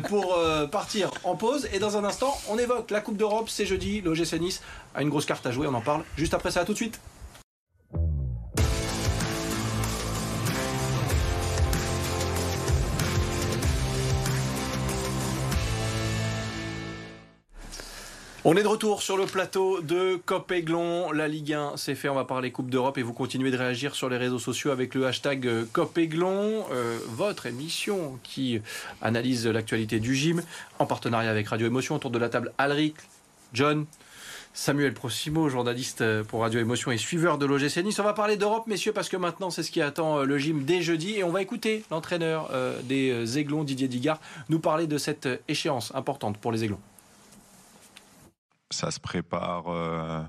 Pour 0.08 0.38
partir 0.70 1.10
en 1.24 1.34
pause. 1.34 1.66
Et 1.72 1.78
dans 1.78 1.96
un 1.96 2.04
instant, 2.04 2.36
on 2.48 2.58
évoque 2.58 2.90
la 2.90 3.00
Coupe 3.00 3.16
d'Europe. 3.16 3.48
C'est 3.48 3.66
jeudi. 3.66 4.02
L'OGC 4.02 4.38
Nice 4.38 4.60
a 4.94 5.02
une 5.02 5.08
grosse 5.08 5.26
carte 5.26 5.46
à 5.46 5.50
jouer. 5.50 5.66
On 5.66 5.74
en 5.74 5.80
parle 5.80 6.02
juste 6.16 6.34
après 6.34 6.50
ça. 6.50 6.60
À 6.60 6.64
tout 6.64 6.72
de 6.72 6.78
suite. 6.78 7.00
On 18.44 18.56
est 18.56 18.64
de 18.64 18.68
retour 18.68 19.02
sur 19.02 19.16
le 19.16 19.24
plateau 19.24 19.80
de 19.82 20.16
Copéglon. 20.16 21.12
La 21.12 21.28
Ligue 21.28 21.52
1, 21.52 21.76
c'est 21.76 21.94
fait. 21.94 22.08
On 22.08 22.16
va 22.16 22.24
parler 22.24 22.50
Coupe 22.50 22.70
d'Europe 22.70 22.98
et 22.98 23.02
vous 23.02 23.12
continuez 23.12 23.52
de 23.52 23.56
réagir 23.56 23.94
sur 23.94 24.08
les 24.08 24.16
réseaux 24.16 24.40
sociaux 24.40 24.72
avec 24.72 24.96
le 24.96 25.06
hashtag 25.06 25.46
euh, 25.46 25.64
Copéglon. 25.72 26.64
Euh, 26.72 26.98
votre 27.10 27.46
émission 27.46 28.18
qui 28.24 28.60
analyse 29.00 29.46
l'actualité 29.46 30.00
du 30.00 30.16
gym 30.16 30.42
en 30.80 30.86
partenariat 30.86 31.30
avec 31.30 31.46
Radio 31.46 31.68
Émotion. 31.68 31.94
Autour 31.94 32.10
de 32.10 32.18
la 32.18 32.28
table, 32.28 32.52
Alric, 32.58 32.96
John, 33.52 33.86
Samuel 34.54 34.92
Prosimo, 34.92 35.48
journaliste 35.48 36.00
euh, 36.00 36.24
pour 36.24 36.40
Radio 36.40 36.58
Émotion 36.58 36.90
et 36.90 36.98
suiveur 36.98 37.38
de 37.38 37.46
l'OGC 37.46 37.76
Nice. 37.84 38.00
On 38.00 38.02
va 38.02 38.12
parler 38.12 38.36
d'Europe, 38.36 38.66
messieurs, 38.66 38.92
parce 38.92 39.08
que 39.08 39.16
maintenant, 39.16 39.50
c'est 39.50 39.62
ce 39.62 39.70
qui 39.70 39.80
attend 39.80 40.18
euh, 40.18 40.24
le 40.24 40.36
gym 40.38 40.64
dès 40.64 40.82
jeudi. 40.82 41.14
Et 41.14 41.22
on 41.22 41.30
va 41.30 41.42
écouter 41.42 41.84
l'entraîneur 41.92 42.50
des 42.82 43.38
Aiglons, 43.38 43.62
Didier 43.62 43.86
Digard, 43.86 44.20
nous 44.48 44.58
parler 44.58 44.88
de 44.88 44.98
cette 44.98 45.28
échéance 45.46 45.94
importante 45.94 46.38
pour 46.38 46.50
les 46.50 46.64
Aiglons. 46.64 46.80
Ça 48.82 48.90
se 48.90 48.98
prépare 48.98 49.68
euh, 49.68 50.20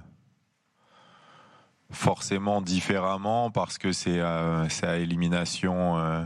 forcément 1.89 2.61
différemment 2.61 3.49
parce 3.49 3.79
que 3.79 3.91
c'est 3.91 4.19
euh, 4.19 4.67
à 4.83 4.97
élimination 4.97 5.97
euh, 5.97 6.23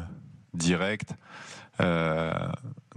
directe. 0.53 1.15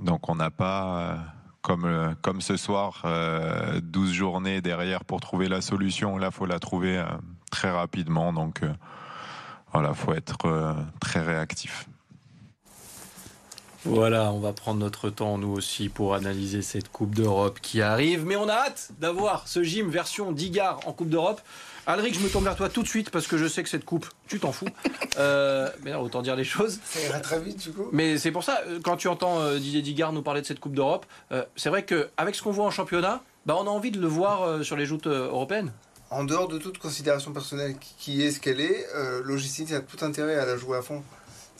Donc 0.00 0.28
on 0.28 0.34
n'a 0.34 0.50
pas, 0.50 1.18
comme, 1.62 2.16
comme 2.22 2.40
ce 2.40 2.56
soir, 2.56 3.02
euh, 3.04 3.80
12 3.80 4.12
journées 4.12 4.60
derrière 4.62 5.04
pour 5.04 5.20
trouver 5.20 5.48
la 5.48 5.60
solution. 5.60 6.18
Là, 6.18 6.32
faut 6.32 6.46
la 6.46 6.58
trouver 6.58 7.00
très 7.52 7.70
rapidement. 7.70 8.32
Donc 8.32 8.62
voilà, 9.72 9.90
il 9.90 9.94
faut 9.94 10.12
être 10.12 10.74
très 11.00 11.20
réactif. 11.20 11.88
Voilà, 13.84 14.30
on 14.32 14.40
va 14.40 14.52
prendre 14.52 14.78
notre 14.78 15.08
temps 15.08 15.38
nous 15.38 15.52
aussi 15.52 15.88
pour 15.88 16.14
analyser 16.14 16.60
cette 16.60 16.90
Coupe 16.90 17.14
d'Europe 17.14 17.60
qui 17.62 17.80
arrive. 17.80 18.26
Mais 18.26 18.36
on 18.36 18.48
a 18.48 18.52
hâte 18.52 18.90
d'avoir 19.00 19.48
ce 19.48 19.62
gym 19.62 19.88
version 19.88 20.32
Digard 20.32 20.80
en 20.86 20.92
Coupe 20.92 21.08
d'Europe. 21.08 21.40
Alric, 21.86 22.14
je 22.14 22.20
me 22.20 22.28
tourne 22.28 22.44
vers 22.44 22.56
toi 22.56 22.68
tout 22.68 22.82
de 22.82 22.88
suite 22.88 23.10
parce 23.10 23.26
que 23.26 23.38
je 23.38 23.46
sais 23.48 23.62
que 23.62 23.68
cette 23.70 23.86
coupe, 23.86 24.06
tu 24.28 24.38
t'en 24.38 24.52
fous. 24.52 24.66
Euh, 25.18 25.68
mais 25.82 25.90
non, 25.92 26.00
autant 26.02 26.22
dire 26.22 26.36
les 26.36 26.44
choses. 26.44 26.78
Ça 26.84 27.00
ira 27.00 27.18
très 27.20 27.40
vite 27.40 27.58
du 27.64 27.72
coup. 27.72 27.88
Mais 27.92 28.16
c'est 28.16 28.30
pour 28.30 28.44
ça, 28.44 28.60
euh, 28.68 28.78
quand 28.82 28.96
tu 28.96 29.08
entends 29.08 29.40
euh, 29.40 29.58
Didier 29.58 29.82
Digard 29.82 30.12
nous 30.12 30.22
parler 30.22 30.40
de 30.40 30.46
cette 30.46 30.60
Coupe 30.60 30.72
d'Europe, 30.74 31.04
euh, 31.32 31.44
c'est 31.56 31.68
vrai 31.68 31.84
qu'avec 31.84 32.34
ce 32.36 32.42
qu'on 32.42 32.52
voit 32.52 32.64
en 32.64 32.70
championnat, 32.70 33.20
bah, 33.44 33.56
on 33.58 33.66
a 33.66 33.70
envie 33.70 33.90
de 33.90 34.00
le 34.00 34.06
voir 34.06 34.64
sur 34.64 34.76
les 34.76 34.86
joutes 34.86 35.08
européennes. 35.08 35.72
En 36.10 36.24
dehors 36.24 36.48
de 36.48 36.58
toute 36.58 36.78
considération 36.78 37.32
personnelle 37.32 37.74
qui- 37.98 38.22
est 38.22 38.30
ce 38.30 38.40
qu'elle 38.40 38.60
est, 38.60 38.86
euh, 38.94 39.20
l'OGC 39.24 39.72
a 39.74 39.80
tout 39.80 40.02
intérêt 40.04 40.36
à 40.36 40.46
la 40.46 40.56
jouer 40.56 40.78
à 40.78 40.82
fond 40.82 41.02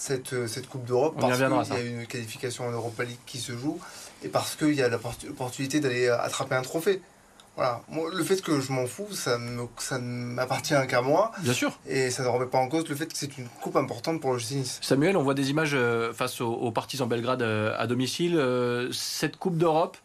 cette, 0.00 0.33
euh, 0.33 0.47
cette 0.47 0.66
Coupe 0.66 0.87
d'Europe 0.87 1.14
parce 1.21 1.37
qu'il 1.38 1.76
y 1.76 1.78
a 1.78 1.80
une 1.83 2.07
qualification 2.07 2.66
en 2.66 2.71
Europa 2.71 3.04
League 3.04 3.19
qui 3.26 3.37
se 3.38 3.52
joue 3.52 3.78
et 4.25 4.28
parce 4.28 4.57
qu'il 4.57 4.73
y 4.75 4.83
a 4.83 4.88
l'oppor- 4.88 5.26
l'opportunité 5.26 5.78
d'aller 5.80 6.07
euh, 6.07 6.19
attraper 6.21 6.54
un 6.54 6.62
trophée. 6.62 7.02
Voilà. 7.57 7.83
Moi, 7.88 8.09
le 8.14 8.25
fait 8.25 8.40
que 8.40 8.61
je 8.61 8.73
m'en 8.73 8.87
fous, 8.87 9.09
ça, 9.12 9.37
me, 9.37 9.66
ça 9.76 9.99
ne 9.99 10.04
m'appartient 10.35 10.75
qu'à 10.88 11.02
moi 11.02 11.33
Bien 11.40 11.52
sûr. 11.52 11.78
et 11.87 12.11
ça 12.11 12.23
ne 12.23 12.28
remet 12.28 12.47
pas 12.47 12.57
en 12.57 12.69
cause 12.69 12.88
le 12.88 12.95
fait 12.95 13.07
que 13.07 13.12
c'est 13.19 13.37
une 13.37 13.47
coupe 13.61 13.76
importante 13.76 14.21
pour 14.23 14.33
l'OGC 14.33 14.52
Nice. 14.52 14.78
Samuel, 14.80 15.19
on 15.19 15.23
voit 15.23 15.35
des 15.35 15.50
images 15.50 15.75
euh, 15.75 16.14
face 16.14 16.40
aux, 16.40 16.50
aux 16.52 16.71
partisans 16.71 17.07
Belgrade 17.07 17.42
à 17.42 17.87
domicile. 17.87 18.40
Cette 18.92 19.37
Coupe 19.37 19.59
d'Europe, 19.59 19.99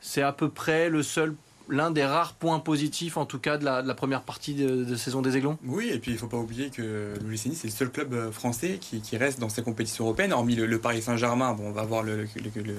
c'est 0.00 0.22
à 0.22 0.30
peu 0.32 0.50
près 0.50 0.88
le 0.88 1.02
seul, 1.02 1.34
l'un 1.68 1.90
des 1.90 2.04
rares 2.04 2.34
points 2.34 2.58
positifs, 2.58 3.16
en 3.16 3.26
tout 3.26 3.38
cas, 3.38 3.56
de 3.58 3.64
la, 3.64 3.82
de 3.82 3.88
la 3.88 3.94
première 3.94 4.22
partie 4.22 4.54
de, 4.54 4.84
de 4.84 4.96
saison 4.96 5.22
des 5.22 5.36
Aiglons. 5.36 5.58
Oui, 5.64 5.90
et 5.92 5.98
puis 5.98 6.10
il 6.10 6.14
ne 6.14 6.18
faut 6.18 6.26
pas 6.26 6.36
oublier 6.36 6.70
que 6.70 7.14
l'OGC 7.24 7.46
Nice 7.46 7.58
c'est 7.62 7.68
le 7.68 7.72
seul 7.72 7.90
club 7.90 8.12
euh, 8.14 8.30
français 8.32 8.78
qui, 8.80 9.00
qui 9.00 9.16
reste 9.16 9.38
dans 9.40 9.48
ces 9.48 9.62
compétitions 9.62 10.04
européennes, 10.04 10.32
hormis 10.32 10.56
le, 10.56 10.66
le 10.66 10.78
Paris 10.78 11.02
Saint-Germain. 11.02 11.52
Bon, 11.54 11.68
on 11.68 11.72
va 11.72 11.82
voir 11.84 12.02
le, 12.02 12.16
le- 12.16 12.26
le- 12.56 12.62
le- 12.62 12.74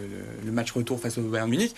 le 0.46 0.52
match 0.52 0.72
retour 0.72 1.00
face 1.00 1.18
au 1.18 1.22
Bayern 1.22 1.50
Munich, 1.50 1.74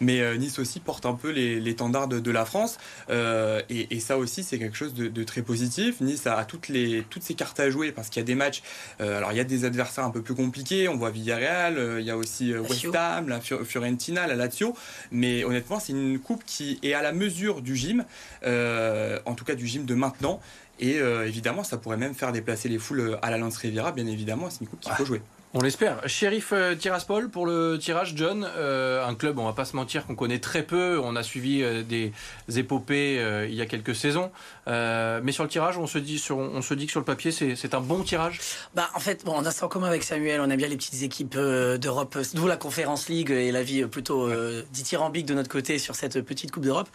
mais 0.00 0.20
euh, 0.20 0.36
Nice 0.36 0.58
aussi 0.58 0.80
porte 0.80 1.06
un 1.06 1.14
peu 1.14 1.30
les- 1.30 1.60
l'étendard 1.60 2.08
de, 2.08 2.18
de 2.20 2.30
la 2.30 2.44
France, 2.44 2.78
Euh, 3.08 3.62
et, 3.70 3.94
et 3.96 4.00
ça 4.00 4.18
aussi 4.18 4.42
c'est 4.42 4.58
quelque 4.58 4.76
chose 4.76 4.94
de, 4.94 5.08
de 5.08 5.24
très 5.24 5.42
positif. 5.42 6.00
Nice 6.00 6.26
a 6.26 6.44
toutes, 6.44 6.68
les, 6.68 7.04
toutes 7.10 7.22
ses 7.22 7.34
cartes 7.34 7.58
à 7.60 7.70
jouer 7.70 7.92
parce 7.92 8.08
qu'il 8.08 8.20
y 8.20 8.24
a 8.24 8.26
des 8.26 8.34
matchs. 8.34 8.62
euh, 9.00 9.16
alors 9.18 9.32
il 9.32 9.36
y 9.36 9.40
a 9.40 9.44
des 9.44 9.64
adversaires 9.64 10.04
un 10.04 10.10
peu 10.10 10.22
plus 10.22 10.34
compliqués. 10.34 10.88
On 10.88 10.96
voit 10.96 11.10
Villarreal, 11.10 11.78
euh, 11.78 12.00
il 12.00 12.06
y 12.06 12.10
a 12.10 12.16
aussi 12.16 12.54
West. 12.54 12.86
Ham, 12.94 13.28
la 13.28 13.40
Fior- 13.40 13.64
Fiorentina, 13.64 14.26
la 14.26 14.36
Lazio, 14.36 14.74
mais 15.10 15.44
honnêtement 15.44 15.80
c'est 15.80 15.92
une 15.92 16.18
coupe 16.18 16.44
qui 16.44 16.49
est 16.82 16.94
à 16.94 17.02
la 17.02 17.12
mesure 17.12 17.62
du 17.62 17.76
gym 17.76 18.04
euh, 18.44 19.18
en 19.24 19.34
tout 19.34 19.44
cas 19.44 19.54
du 19.54 19.66
gym 19.66 19.84
de 19.84 19.94
maintenant. 19.94 20.40
Et 20.78 20.98
euh, 20.98 21.26
évidemment, 21.26 21.62
ça 21.62 21.76
pourrait 21.76 21.98
même 21.98 22.14
faire 22.14 22.32
déplacer 22.32 22.68
les 22.68 22.78
foules 22.78 23.18
à 23.20 23.30
la 23.30 23.36
Lance 23.36 23.58
Riviera, 23.58 23.92
bien 23.92 24.06
évidemment, 24.06 24.48
c'est 24.48 24.62
une 24.62 24.68
coupe 24.68 24.80
qu'il 24.80 24.92
faut 24.92 25.04
jouer. 25.04 25.20
On 25.52 25.62
l'espère. 25.62 26.08
Shérif 26.08 26.52
euh, 26.52 26.76
Tiraspol 26.76 27.28
pour 27.28 27.44
le 27.44 27.76
tirage, 27.76 28.12
John. 28.14 28.48
Euh, 28.56 29.04
un 29.04 29.16
club, 29.16 29.40
on 29.40 29.44
va 29.46 29.52
pas 29.52 29.64
se 29.64 29.74
mentir, 29.74 30.06
qu'on 30.06 30.14
connaît 30.14 30.38
très 30.38 30.62
peu. 30.62 31.00
On 31.02 31.16
a 31.16 31.24
suivi 31.24 31.64
euh, 31.64 31.82
des 31.82 32.12
épopées 32.56 33.20
il 33.48 33.54
y 33.54 33.60
a 33.60 33.66
quelques 33.66 33.96
saisons. 33.96 34.30
Mais 34.68 35.32
sur 35.32 35.42
le 35.42 35.48
tirage, 35.48 35.76
on 35.76 35.88
se 35.88 35.98
dit, 35.98 36.20
sur, 36.20 36.38
on 36.38 36.60
que 36.60 36.86
sur 36.86 37.00
le 37.00 37.04
papier, 37.04 37.32
c'est 37.32 37.74
un 37.74 37.80
bon 37.80 38.04
tirage. 38.04 38.38
Bah, 38.76 38.90
en 38.94 39.00
fait, 39.00 39.24
bon, 39.24 39.32
on 39.36 39.44
a 39.44 39.50
ça 39.50 39.66
en 39.66 39.68
commun 39.68 39.88
avec 39.88 40.04
Samuel. 40.04 40.40
On 40.40 40.48
aime 40.48 40.56
bien 40.56 40.68
les 40.68 40.76
petites 40.76 41.02
équipes 41.02 41.36
d'Europe, 41.36 42.16
d'où 42.34 42.46
la 42.46 42.56
Conférence 42.56 43.08
League 43.08 43.32
et 43.32 43.50
la 43.50 43.64
vie 43.64 43.82
euh, 43.82 43.88
plutôt 43.88 44.30
dithyrambique 44.72 45.26
de 45.26 45.34
notre 45.34 45.48
côté 45.48 45.80
sur 45.80 45.96
cette 45.96 46.20
petite 46.20 46.52
Coupe 46.52 46.64
d'Europe. 46.64 46.88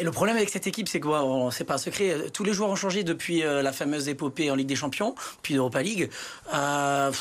Et 0.00 0.02
le 0.02 0.10
problème 0.10 0.36
avec 0.36 0.48
cette 0.48 0.66
équipe, 0.66 0.88
c'est 0.88 0.98
que 0.98 1.06
bon, 1.06 1.52
c'est 1.52 1.62
pas 1.62 1.74
un 1.74 1.78
secret. 1.78 2.30
Tous 2.32 2.42
les 2.42 2.52
joueurs 2.52 2.70
ont 2.70 2.76
changé 2.76 3.04
depuis 3.04 3.42
la 3.42 3.72
fameuse 3.72 4.08
épopée 4.08 4.50
en 4.50 4.56
Ligue 4.56 4.66
des 4.66 4.76
Champions, 4.76 5.14
puis 5.42 5.54
l'Europa 5.54 5.80
League. 5.80 6.10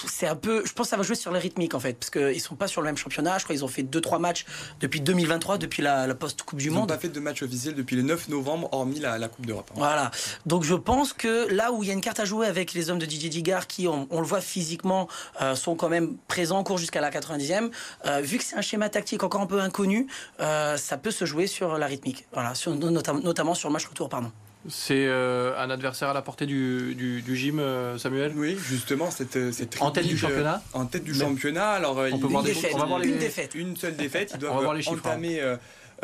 C'est 0.07 0.27
un 0.27 0.35
peu, 0.35 0.46
je 0.65 0.73
pense, 0.73 0.87
que 0.87 0.89
ça 0.89 0.97
va 0.97 1.03
jouer 1.03 1.15
sur 1.15 1.31
les 1.31 1.39
rythmiques 1.39 1.73
en 1.73 1.79
fait, 1.79 1.93
parce 1.93 2.09
qu'ils 2.09 2.41
sont 2.41 2.55
pas 2.55 2.67
sur 2.67 2.81
le 2.81 2.85
même 2.87 2.97
championnat. 2.97 3.37
Je 3.37 3.43
crois 3.43 3.55
qu'ils 3.55 3.63
ont 3.65 3.67
fait 3.69 3.83
deux 3.83 4.01
trois 4.01 4.19
matchs 4.19 4.45
depuis 4.79 5.01
2023, 5.01 5.57
depuis 5.57 5.81
la, 5.83 6.07
la 6.07 6.15
post 6.15 6.41
Coupe 6.43 6.59
du 6.59 6.67
Ils 6.67 6.71
n'ont 6.73 6.79
Monde. 6.81 6.89
pas 6.89 6.97
fait 6.97 7.09
de 7.09 7.19
match 7.19 7.41
officiel 7.43 7.75
depuis 7.75 7.95
le 7.95 8.01
9 8.01 8.29
novembre, 8.29 8.69
hormis 8.71 8.99
la, 8.99 9.17
la 9.17 9.27
Coupe 9.27 9.45
d'Europe. 9.45 9.69
hein. 9.71 9.77
Voilà. 9.77 10.11
Donc 10.45 10.63
je 10.63 10.75
pense 10.75 11.13
que 11.13 11.47
là 11.53 11.71
où 11.71 11.83
il 11.83 11.87
y 11.87 11.89
a 11.89 11.93
une 11.93 12.01
carte 12.01 12.19
à 12.19 12.25
jouer 12.25 12.47
avec 12.47 12.73
les 12.73 12.89
hommes 12.89 12.99
de 12.99 13.05
Didier 13.05 13.29
Digard 13.29 13.67
qui, 13.67 13.87
on, 13.87 14.07
on 14.11 14.19
le 14.21 14.25
voit 14.27 14.41
physiquement, 14.41 15.07
euh, 15.41 15.55
sont 15.55 15.75
quand 15.75 15.89
même 15.89 16.17
présents, 16.27 16.63
courent 16.63 16.77
jusqu'à 16.77 17.01
la 17.01 17.09
90e, 17.11 17.69
euh, 18.05 18.21
vu 18.21 18.37
que 18.37 18.43
c'est 18.43 18.55
un 18.55 18.61
schéma 18.61 18.89
tactique 18.89 19.23
encore 19.23 19.41
un 19.41 19.45
peu 19.47 19.59
inconnu, 19.61 20.07
euh, 20.39 20.77
ça 20.77 20.97
peut 20.97 21.11
se 21.11 21.25
jouer 21.25 21.47
sur 21.47 21.77
la 21.77 21.85
rythmique. 21.85 22.25
Voilà, 22.33 22.55
sur, 22.55 22.73
notam- 22.75 23.21
notamment 23.23 23.53
sur 23.53 23.69
le 23.69 23.73
match 23.73 23.85
retour, 23.85 24.09
pardon. 24.09 24.31
C'est 24.67 25.07
un 25.07 25.69
adversaire 25.69 26.09
à 26.09 26.13
la 26.13 26.21
portée 26.21 26.45
du, 26.45 26.95
du, 26.95 27.35
gym, 27.35 27.61
Samuel 27.97 28.33
Oui, 28.35 28.57
justement, 28.61 29.11
cette, 29.11 29.53
cette 29.53 29.81
En 29.81 29.91
tête 29.91 30.07
du 30.07 30.17
championnat 30.17 30.61
En 30.73 30.85
tête 30.85 31.03
du 31.03 31.13
championnat. 31.13 31.69
Alors, 31.69 31.97
on 32.11 32.19
peut 32.19 32.27
voir 32.27 32.43
des, 32.43 32.53
on 32.73 32.77
va 32.77 32.85
voir 32.85 32.99
les... 32.99 33.09
une 33.09 33.17
défaite. 33.17 33.55
Une 33.55 33.75
seule 33.75 33.95
défaite. 33.95 34.31
Ils 34.35 34.39
doivent 34.39 34.67
entamer 34.87 35.41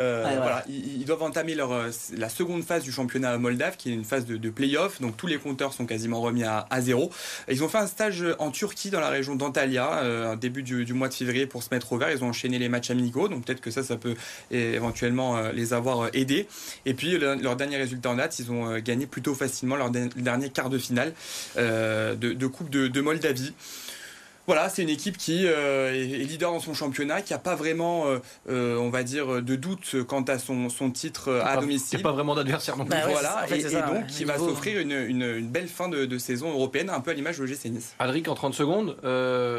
euh, 0.00 0.22
voilà. 0.40 0.64
Ils, 0.68 1.04
doivent 1.04 1.22
entamer 1.22 1.54
leur, 1.54 1.72
euh, 1.72 1.90
la 2.16 2.28
seconde 2.28 2.64
phase 2.64 2.82
du 2.82 2.92
championnat 2.92 3.38
moldave, 3.38 3.76
qui 3.76 3.90
est 3.90 3.94
une 3.94 4.04
phase 4.04 4.26
de, 4.26 4.36
de 4.36 4.50
play-off. 4.50 5.00
Donc 5.00 5.16
tous 5.16 5.26
les 5.26 5.38
compteurs 5.38 5.72
sont 5.72 5.86
quasiment 5.86 6.20
remis 6.20 6.44
à, 6.44 6.66
zéro. 6.80 7.10
ils 7.48 7.62
ont 7.62 7.68
fait 7.68 7.78
un 7.78 7.86
stage 7.86 8.24
en 8.38 8.50
Turquie, 8.50 8.90
dans 8.90 9.00
la 9.00 9.08
région 9.08 9.36
d'Antalya, 9.36 9.98
euh, 9.98 10.36
début 10.36 10.62
du, 10.62 10.92
mois 10.92 11.08
de 11.08 11.14
février, 11.14 11.46
pour 11.46 11.62
se 11.62 11.68
mettre 11.72 11.92
au 11.92 11.98
vert. 11.98 12.10
Ils 12.10 12.24
ont 12.24 12.28
enchaîné 12.28 12.58
les 12.58 12.68
matchs 12.68 12.90
amicaux. 12.90 13.28
Donc 13.28 13.44
peut-être 13.44 13.60
que 13.60 13.70
ça, 13.70 13.82
ça 13.82 13.96
peut 13.96 14.14
éventuellement 14.50 15.40
les 15.50 15.72
avoir 15.72 16.08
aidés. 16.12 16.48
Et 16.86 16.94
puis 16.94 17.18
leur 17.18 17.56
dernier 17.56 17.76
résultat 17.76 18.10
en 18.10 18.16
date, 18.16 18.38
ils 18.38 18.50
ont 18.50 18.78
gagné 18.78 19.06
plutôt 19.06 19.34
facilement 19.34 19.76
leur 19.76 19.90
dernier 19.90 20.50
quart 20.50 20.70
de 20.70 20.78
finale 20.78 21.12
de, 21.56 22.46
Coupe 22.46 22.70
de 22.70 23.00
Moldavie. 23.00 23.52
Voilà, 24.46 24.68
c'est 24.68 24.82
une 24.82 24.90
équipe 24.90 25.16
qui 25.16 25.46
euh, 25.46 25.94
est 25.94 26.24
leader 26.24 26.52
dans 26.52 26.60
son 26.60 26.74
championnat, 26.74 27.22
qui 27.22 27.32
n'a 27.32 27.38
pas 27.38 27.54
vraiment, 27.54 28.06
euh, 28.06 28.18
euh, 28.50 28.76
on 28.76 28.90
va 28.90 29.02
dire, 29.02 29.42
de 29.42 29.56
doute 29.56 29.96
quant 30.06 30.22
à 30.22 30.38
son, 30.38 30.68
titre 30.90 31.32
à 31.42 31.56
domicile. 31.56 31.88
Il 31.92 31.96
n'y 31.96 32.02
a 32.02 32.08
pas 32.08 32.12
vraiment 32.12 32.34
d'adversaire 32.34 32.76
non 32.76 32.84
plus. 32.84 32.90
Bah 32.90 33.06
voilà, 33.08 33.46
et, 33.50 33.62
donc 33.62 34.06
qui 34.06 34.24
va 34.24 34.36
s'offrir 34.36 34.80
une, 34.80 35.48
belle 35.48 35.68
fin 35.68 35.88
de, 35.88 36.18
saison 36.18 36.50
européenne, 36.50 36.90
un 36.90 37.00
peu 37.00 37.10
à 37.10 37.14
l'image 37.14 37.38
de 37.38 37.44
l'OGC 37.44 37.66
Nice. 37.66 37.94
Adric, 37.98 38.28
en 38.28 38.34
30 38.34 38.54
secondes, 38.54 38.96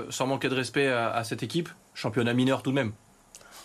sans 0.09 0.27
manquer 0.27 0.49
de 0.49 0.55
respect 0.55 0.87
à, 0.87 1.23
cette 1.23 1.41
équipe, 1.41 1.69
championnat 1.93 2.33
mineur 2.33 2.61
tout 2.61 2.69
de 2.69 2.75
même. 2.75 2.91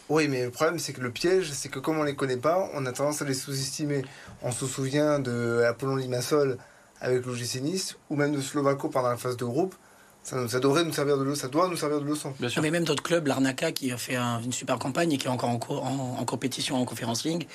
Oui, 0.08 0.26
mais 0.26 0.46
le 0.46 0.50
problème, 0.50 0.78
c'est 0.78 0.92
que 0.92 1.00
le 1.00 1.10
piège, 1.12 1.52
c'est 1.52 1.68
que 1.68 1.78
comme 1.78 1.98
on 1.98 2.02
ne 2.02 2.08
les 2.08 2.16
connaît 2.16 2.36
pas, 2.36 2.68
on 2.74 2.84
a 2.84 2.92
tendance 2.92 3.22
à 3.22 3.24
les 3.24 3.34
sous-estimer. 3.34 4.02
On 4.42 4.50
se 4.50 4.66
souvient 4.66 5.20
de 5.20 5.62
Apollon 5.68 5.94
Limassol 5.94 6.58
avec 7.00 7.24
l'OGC 7.26 7.60
Nice, 7.60 7.96
ou 8.08 8.16
même 8.16 8.34
de 8.34 8.40
Slovako 8.40 8.88
pendant 8.88 9.10
la 9.10 9.16
phase 9.16 9.36
de 9.36 9.44
groupe 9.44 9.74
ça, 10.22 10.60
devrait 10.60 10.84
nous 10.84 10.92
servir 10.92 11.16
de 11.18 11.24
leçon, 11.24 11.40
ça 11.40 11.48
doit 11.48 11.68
nous 11.68 11.76
servir 11.76 12.00
de 12.00 12.06
leçon. 12.06 12.32
Bien 12.38 12.48
sûr. 12.48 12.62
Mais 12.62 12.70
même 12.70 12.84
d'autres 12.84 13.02
clubs, 13.02 13.26
l'Arnaca 13.26 13.72
qui 13.72 13.90
a 13.90 13.96
fait 13.96 14.16
une 14.16 14.52
super 14.52 14.78
campagne 14.78 15.12
et 15.12 15.18
qui 15.18 15.26
est 15.26 15.30
encore 15.30 15.50
en, 15.50 16.24
compétition 16.24 16.76
en 16.76 16.84
Conference 16.84 17.24
League. 17.24 17.46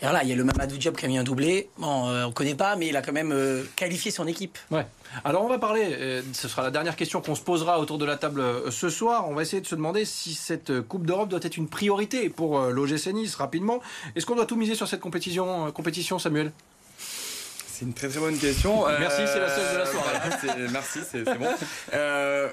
Et 0.00 0.04
voilà, 0.04 0.24
il 0.24 0.30
y 0.30 0.32
a 0.32 0.36
le 0.36 0.44
Mamadou 0.44 0.76
Diop 0.76 0.96
qui 0.96 1.04
a 1.04 1.08
mis 1.08 1.18
un 1.18 1.22
doublé. 1.22 1.68
Bon, 1.78 2.08
euh, 2.08 2.24
on 2.24 2.28
ne 2.28 2.32
connaît 2.32 2.54
pas, 2.54 2.76
mais 2.76 2.88
il 2.88 2.96
a 2.96 3.02
quand 3.02 3.12
même 3.12 3.32
euh, 3.32 3.62
qualifié 3.76 4.10
son 4.10 4.26
équipe. 4.26 4.58
Ouais. 4.70 4.86
Alors 5.24 5.44
on 5.44 5.48
va 5.48 5.58
parler, 5.58 5.84
euh, 6.00 6.22
ce 6.32 6.48
sera 6.48 6.62
la 6.62 6.70
dernière 6.70 6.96
question 6.96 7.20
qu'on 7.20 7.36
se 7.36 7.42
posera 7.42 7.78
autour 7.78 7.98
de 7.98 8.04
la 8.04 8.16
table 8.16 8.42
ce 8.72 8.88
soir. 8.88 9.28
On 9.28 9.34
va 9.34 9.42
essayer 9.42 9.60
de 9.60 9.66
se 9.66 9.74
demander 9.76 10.04
si 10.04 10.34
cette 10.34 10.80
Coupe 10.80 11.06
d'Europe 11.06 11.28
doit 11.28 11.40
être 11.42 11.56
une 11.56 11.68
priorité 11.68 12.30
pour 12.30 12.58
l'OGC 12.58 13.12
Nice 13.12 13.36
rapidement. 13.36 13.80
Est-ce 14.16 14.26
qu'on 14.26 14.34
doit 14.34 14.46
tout 14.46 14.56
miser 14.56 14.74
sur 14.74 14.88
cette 14.88 15.00
compétition, 15.00 15.70
compétition 15.70 16.18
Samuel? 16.18 16.52
C'est 17.74 17.84
une 17.84 17.92
très 17.92 18.08
très 18.08 18.20
bonne 18.20 18.38
question. 18.38 18.84
Merci, 19.00 19.22
c'est 19.26 19.40
la 19.40 19.48
seule 19.48 19.74
de 19.74 19.78
la 19.78 19.86
soirée. 19.86 20.68
merci, 20.72 21.00
c'est 21.10 21.24
bon. 21.24 21.48
Euh, 21.92 22.48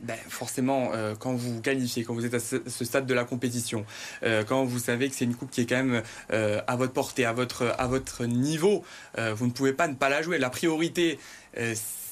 ben, 0.00 0.16
forcément, 0.28 0.92
euh, 0.94 1.16
quand 1.18 1.34
vous 1.34 1.60
qualifiez, 1.60 2.04
quand 2.04 2.14
vous 2.14 2.24
êtes 2.24 2.34
à 2.34 2.38
ce, 2.38 2.84
stade 2.84 3.06
de 3.06 3.14
la 3.14 3.24
compétition, 3.24 3.84
euh, 4.22 4.44
quand 4.44 4.64
vous 4.64 4.78
savez 4.78 5.08
que 5.08 5.16
c'est 5.16 5.24
une 5.24 5.34
coupe 5.34 5.50
qui 5.50 5.62
est 5.62 5.66
quand 5.66 5.82
même 5.82 6.02
à 6.30 6.76
votre 6.76 6.92
portée, 6.92 7.24
à 7.24 7.32
votre, 7.32 7.74
à 7.76 7.88
votre 7.88 8.24
niveau, 8.24 8.84
vous 9.16 9.46
ne 9.46 9.52
pouvez 9.52 9.72
pas 9.72 9.88
ne 9.88 9.94
pas 9.94 10.08
la 10.08 10.22
jouer. 10.22 10.38
La 10.38 10.50
priorité, 10.50 11.18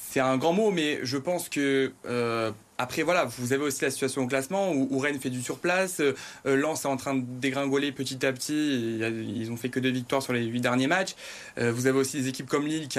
c'est 0.09 0.21
un 0.21 0.37
grand 0.37 0.53
mot, 0.53 0.71
mais 0.71 1.01
je 1.03 1.19
pense 1.19 1.49
que 1.49 1.93
après, 2.79 3.03
voilà, 3.03 3.25
vous 3.25 3.53
avez 3.53 3.65
aussi 3.65 3.83
la 3.83 3.91
situation 3.91 4.23
au 4.23 4.27
classement 4.27 4.73
où, 4.73 4.99
Rennes 4.99 5.19
fait 5.19 5.31
du 5.31 5.43
surplace. 5.43 6.01
Euh, 6.01 6.15
Lens 6.45 6.85
est 6.85 6.89
en 6.89 6.97
train 6.97 7.15
de 7.15 7.23
dégringoler 7.23 7.91
petit 7.91 8.25
à 8.27 8.33
petit. 8.33 8.99
Ils 9.01 9.51
ont 9.51 9.57
fait 9.57 9.71
que 9.71 9.81
deux 9.81 9.91
victoires 9.91 10.23
sur 10.23 10.33
les 10.33 10.45
huit 10.45 10.61
derniers 10.61 10.87
matchs. 10.87 11.15
Euh, 11.59 11.73
vous 11.73 11.87
avez 11.87 11.99
aussi 11.99 12.19
des 12.19 12.29
équipes 12.29 12.49
comme 12.49 12.67
Lille 12.67 12.89
qui, 12.89 12.99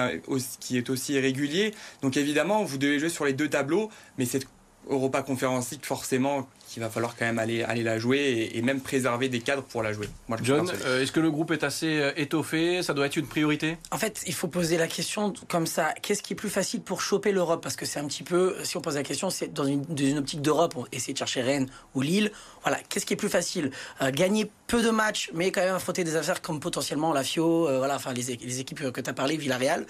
qui, 0.60 0.78
est 0.78 0.90
aussi 0.90 1.14
irrégulier. 1.14 1.74
Donc 2.02 2.18
évidemment, 2.18 2.64
vous 2.64 2.78
devez 2.78 3.00
jouer 3.00 3.10
sur 3.10 3.26
les 3.26 3.34
deux 3.34 3.50
tableaux. 3.50 3.90
Mais 4.18 4.26
cette 4.26 4.48
Europa 4.90 5.22
Conference 5.22 5.72
League, 5.72 5.86
forcément, 5.86 6.48
qu'il 6.68 6.84
va 6.84 6.90
falloir 6.90 7.16
quand 7.16 7.26
même 7.26 7.40
aller, 7.40 7.64
aller 7.64 7.84
la 7.84 7.98
jouer 7.98 8.52
et, 8.54 8.62
même 8.62 8.82
préserver 8.82 9.30
des 9.30 9.40
cadres 9.40 9.64
pour 9.64 9.82
la 9.82 9.94
jouer. 9.94 10.10
John, 10.44 10.70
euh, 10.86 11.02
est-ce 11.02 11.12
que 11.12 11.20
le 11.20 11.32
groupe 11.32 11.52
est 11.52 11.64
assez 11.64 12.00
euh, 12.00 12.12
étoffé? 12.18 12.84
Ça 12.84 12.94
doit 12.94 13.06
être 13.06 13.16
une 13.16 13.28
priorité? 13.28 13.78
En 13.92 13.98
fait, 13.98 14.22
il 14.28 14.34
faut 14.34 14.48
poser 14.48 14.78
la 14.78 14.88
question 14.88 15.34
comme 15.48 15.66
ça. 15.66 15.94
Qu'est-ce 16.02 16.22
qui 16.22 16.34
est 16.34 16.36
plus 16.36 16.50
facile 16.50 16.82
pour 16.82 17.02
choper 17.02 17.32
l'Europe? 17.32 17.64
Parce 17.64 17.78
que 17.78 17.86
c'est 17.86 18.00
un 18.00 18.06
petit 18.06 18.24
peu, 18.24 18.56
si 18.64 18.76
on 18.76 18.82
pose 18.82 18.96
la 18.96 19.04
question, 19.04 19.30
c'est 19.30 19.54
dans 19.54 19.66
une, 19.66 20.18
optique 20.18 20.42
d'Europe, 20.42 20.76
on 20.76 20.86
essaie 20.92 21.14
de 21.14 21.18
chercher 21.18 21.42
Rennes 21.42 21.70
ou 21.96 22.02
Lille. 22.02 22.32
Voilà, 22.64 22.80
qu'est-ce 22.90 23.06
qui 23.06 23.14
est 23.14 23.18
plus 23.18 23.30
facile? 23.30 23.72
Euh, 24.02 24.12
Gagner 24.12 24.52
peu 24.68 24.84
de 24.84 24.90
matchs, 24.90 25.32
mais 25.34 25.52
quand 25.52 25.62
même 25.62 25.76
affronter 25.76 26.04
des 26.04 26.16
affaires 26.16 26.42
comme 26.42 26.60
potentiellement 26.60 27.14
la 27.14 27.24
FIO, 27.24 27.68
voilà, 27.78 27.96
enfin 27.96 28.14
les, 28.14 28.24
les, 28.36 28.60
équipes 28.60 28.92
que 28.92 29.02
tu 29.02 29.10
as 29.10 29.14
parlé, 29.14 29.38
Villarreal, 29.38 29.86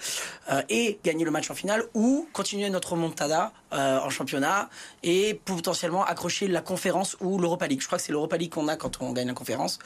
et 0.68 0.98
gagner 1.04 1.24
le 1.24 1.30
match 1.30 1.50
en 1.50 1.54
finale, 1.54 1.84
ou 1.94 2.28
continuer 2.32 2.70
notre 2.70 2.96
montada 2.96 3.52
en 3.72 4.08
championnat 4.08 4.70
et 5.02 5.34
potentiellement 5.44 6.04
accrocher 6.04 6.48
la 6.48 6.60
conférence 6.60 7.16
ou 7.20 7.38
l'Europa 7.38 7.66
League. 7.66 7.80
Je 7.80 7.86
crois 7.86 7.98
que 7.98 8.04
c'est 8.04 8.12
l'Europa 8.12 8.36
League 8.36 8.52
qu'on 8.52 8.68
a 8.68 8.76
quand 8.76 9.02
on 9.02 9.12
gagne 9.12 9.28
la 9.28 9.34
conférence. 9.34 9.78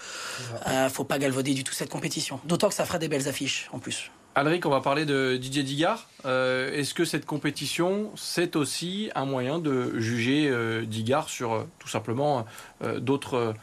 Euh, 0.67 0.89
faut 0.89 1.05
pas 1.05 1.19
galvauder 1.19 1.55
du 1.55 1.65
tout 1.65 1.73
cette 1.73 1.91
compétition. 1.91 2.41
D'autant 2.45 2.69
que 2.69 2.75
ça 2.75 2.85
fera 2.85 2.99
des 2.99 3.09
belles 3.09 3.29
affiches 3.29 3.69
en 3.73 3.79
plus. 3.79 4.11
Alric, 4.35 4.65
on 4.65 4.71
va 4.71 4.81
parler 4.81 5.05
de 5.05 5.37
Didier 5.37 5.63
Digard. 5.63 6.09
Euh, 6.25 6.73
est-ce 6.73 6.95
que 6.95 7.05
cette 7.05 7.27
compétition, 7.27 8.11
c'est 8.17 8.57
aussi 8.57 9.11
un 9.15 9.27
moyen 9.27 9.59
de 9.59 10.01
juger 10.01 10.49
euh, 10.49 10.87
Digard 10.87 11.29
sur 11.29 11.53
euh, 11.53 11.69
tout 11.79 11.89
simplement 11.89 12.47
d'autres 12.81 13.55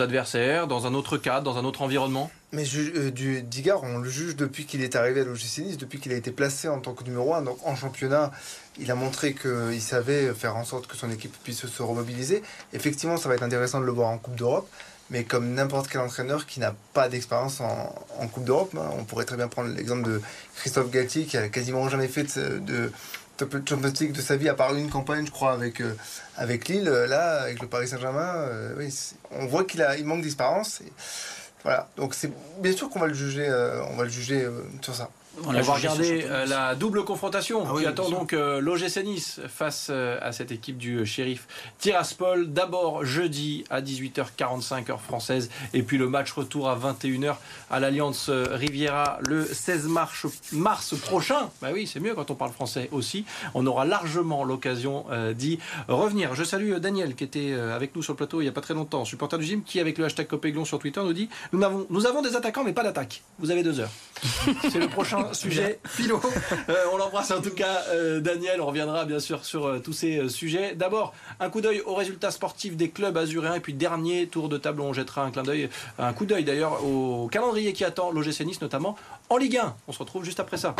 adversaires, 0.00 0.68
dans 0.68 0.86
un 0.86 0.94
autre 0.94 1.18
cadre, 1.18 1.42
dans 1.42 1.58
un 1.58 1.64
autre 1.64 1.82
environnement? 1.82 2.30
Mais 2.52 2.62
du 2.62 3.42
Digard, 3.42 3.82
on 3.82 3.98
le 3.98 4.08
juge 4.08 4.36
depuis 4.36 4.66
qu'il 4.66 4.82
est 4.82 4.94
arrivé 4.94 5.22
à 5.22 5.24
l'OGC 5.24 5.58
Nice, 5.58 5.78
depuis 5.78 5.98
qu'il 5.98 6.12
a 6.12 6.16
été 6.16 6.30
placé 6.30 6.68
en 6.68 6.78
tant 6.78 6.94
que 6.94 7.02
numéro 7.02 7.34
1. 7.34 7.42
Donc 7.42 7.58
en 7.64 7.74
championnat, 7.74 8.30
il 8.78 8.88
a 8.90 8.94
montré 8.94 9.34
qu'il 9.34 9.82
savait 9.82 10.32
faire 10.32 10.56
en 10.56 10.64
sorte 10.64 10.86
que 10.86 10.96
son 10.96 11.10
équipe 11.10 11.34
puisse 11.42 11.66
se 11.66 11.82
remobiliser. 11.82 12.42
Effectivement, 12.72 13.16
ça 13.16 13.28
va 13.28 13.34
être 13.34 13.42
intéressant 13.42 13.80
de 13.80 13.84
le 13.84 13.92
voir 13.92 14.10
en 14.10 14.18
Coupe 14.18 14.36
d'Europe 14.36 14.68
mais 15.10 15.24
comme 15.24 15.54
n'importe 15.54 15.88
quel 15.88 16.00
entraîneur 16.00 16.46
qui 16.46 16.60
n'a 16.60 16.74
pas 16.92 17.08
d'expérience 17.08 17.60
en, 17.60 18.28
Coupe 18.28 18.44
d'Europe. 18.44 18.74
Hein, 18.76 18.90
on 18.98 19.04
pourrait 19.04 19.24
très 19.24 19.36
bien 19.36 19.48
prendre 19.48 19.70
l'exemple 19.70 20.02
de 20.02 20.20
Christophe 20.56 20.90
Galtier 20.90 21.24
qui 21.24 21.36
a 21.36 21.48
quasiment 21.48 21.88
jamais 21.88 22.08
fait 22.08 22.38
de, 22.38 22.58
de, 22.58 22.92
Champions 23.38 23.92
League 24.00 24.12
de 24.12 24.20
sa 24.20 24.36
vie, 24.36 24.48
à 24.48 24.54
part 24.54 24.74
une 24.74 24.90
campagne, 24.90 25.24
je 25.24 25.30
crois, 25.30 25.52
avec, 25.52 25.80
euh, 25.80 25.94
avec 26.36 26.68
Lille. 26.68 26.84
Là, 26.84 27.42
avec 27.42 27.62
le 27.62 27.68
Paris 27.68 27.88
Saint-Germain, 27.88 28.34
euh, 28.34 28.88
on 29.30 29.46
voit 29.46 29.64
qu'il 29.64 29.86
il 29.98 30.04
manque 30.04 30.22
d'expérience. 30.22 30.82
Voilà, 31.62 31.88
donc 31.96 32.14
c'est 32.14 32.32
bien 32.60 32.72
sûr 32.72 32.90
qu'on 32.90 33.00
va 33.00 33.06
le 33.06 33.14
juger, 33.14 33.48
euh, 33.48 33.82
on 33.90 33.96
va 33.96 34.04
le 34.04 34.10
juger 34.10 34.46
sur 34.80 34.94
ça. 34.94 35.10
On, 35.46 35.52
va 35.52 35.74
regarder 35.74 36.24
euh, 36.24 36.46
la 36.46 36.74
double 36.74 37.04
confrontation 37.04 37.64
ah 37.66 37.78
qui 37.78 37.86
attend 37.86 38.08
donc 38.10 38.32
euh, 38.32 38.60
l'OGC 38.60 39.04
Nice 39.04 39.40
face 39.48 39.88
euh, 39.90 40.18
à 40.20 40.32
cette 40.32 40.50
équipe 40.50 40.78
du 40.78 41.06
shérif 41.06 41.46
Tiraspol. 41.78 42.52
D'abord 42.52 43.04
jeudi 43.04 43.64
à 43.70 43.80
18h45 43.80 44.90
heure 44.90 45.00
française 45.00 45.50
et 45.74 45.82
puis 45.82 45.98
le 45.98 46.08
match 46.08 46.32
retour 46.32 46.68
à 46.68 46.76
21h 46.76 47.36
à 47.70 47.80
l'Alliance 47.80 48.30
Riviera 48.30 49.18
le 49.22 49.44
16 49.44 49.86
mars, 49.86 50.26
mars 50.52 50.94
prochain. 50.96 51.50
Bah 51.62 51.68
oui, 51.72 51.86
c'est 51.86 52.00
mieux 52.00 52.14
quand 52.14 52.30
on 52.30 52.34
parle 52.34 52.52
français 52.52 52.88
aussi. 52.92 53.24
On 53.54 53.66
aura 53.66 53.84
largement 53.84 54.44
l'occasion 54.44 55.06
d'y 55.34 55.58
revenir. 55.88 56.34
Je 56.34 56.44
salue 56.44 56.74
Daniel 56.76 57.14
qui 57.14 57.24
était 57.24 57.52
avec 57.52 57.94
nous 57.94 58.02
sur 58.02 58.14
le 58.14 58.16
plateau 58.16 58.40
il 58.40 58.44
n'y 58.44 58.50
a 58.50 58.52
pas 58.52 58.60
très 58.60 58.74
longtemps, 58.74 59.04
supporter 59.04 59.38
du 59.38 59.44
gym, 59.44 59.62
qui 59.62 59.80
avec 59.80 59.98
le 59.98 60.04
hashtag 60.04 60.26
Copéglon 60.26 60.64
sur 60.64 60.78
Twitter 60.78 61.00
nous 61.02 61.12
dit 61.12 61.28
nous 61.52 61.62
avons, 61.62 61.86
nous 61.90 62.06
avons 62.06 62.22
des 62.22 62.36
attaquants 62.36 62.64
mais 62.64 62.72
pas 62.72 62.82
d'attaque. 62.82 63.22
Vous 63.38 63.50
avez 63.50 63.62
deux 63.62 63.80
heures. 63.80 63.90
C'est 64.70 64.78
le 64.78 64.88
prochain 64.88 65.27
sujet 65.34 65.80
philo. 65.86 66.20
Euh, 66.68 66.84
on 66.92 66.98
l'embrasse 66.98 67.30
en 67.30 67.40
tout 67.40 67.54
cas, 67.54 67.82
euh, 67.90 68.20
Daniel. 68.20 68.60
On 68.60 68.66
reviendra 68.66 69.04
bien 69.04 69.20
sûr 69.20 69.44
sur 69.44 69.66
euh, 69.66 69.78
tous 69.78 69.92
ces 69.92 70.28
sujets. 70.28 70.74
D'abord, 70.74 71.14
un 71.40 71.48
coup 71.50 71.60
d'œil 71.60 71.80
aux 71.80 71.94
résultats 71.94 72.30
sportifs 72.30 72.76
des 72.76 72.90
clubs 72.90 73.16
azuréens. 73.16 73.54
Et 73.54 73.60
puis, 73.60 73.72
dernier 73.72 74.26
tour 74.26 74.48
de 74.48 74.58
table, 74.58 74.80
on 74.80 74.92
jettera 74.92 75.24
un 75.24 75.30
clin 75.30 75.42
d'œil, 75.42 75.70
un 75.98 76.12
coup 76.12 76.26
d'œil 76.26 76.44
d'ailleurs 76.44 76.84
au 76.84 77.28
calendrier 77.28 77.72
qui 77.72 77.84
attend 77.84 78.10
l'OGC 78.10 78.40
Nice, 78.44 78.60
notamment 78.60 78.96
en 79.30 79.36
Ligue 79.36 79.56
1. 79.56 79.76
On 79.86 79.92
se 79.92 79.98
retrouve 79.98 80.24
juste 80.24 80.40
après 80.40 80.56
ça. 80.56 80.74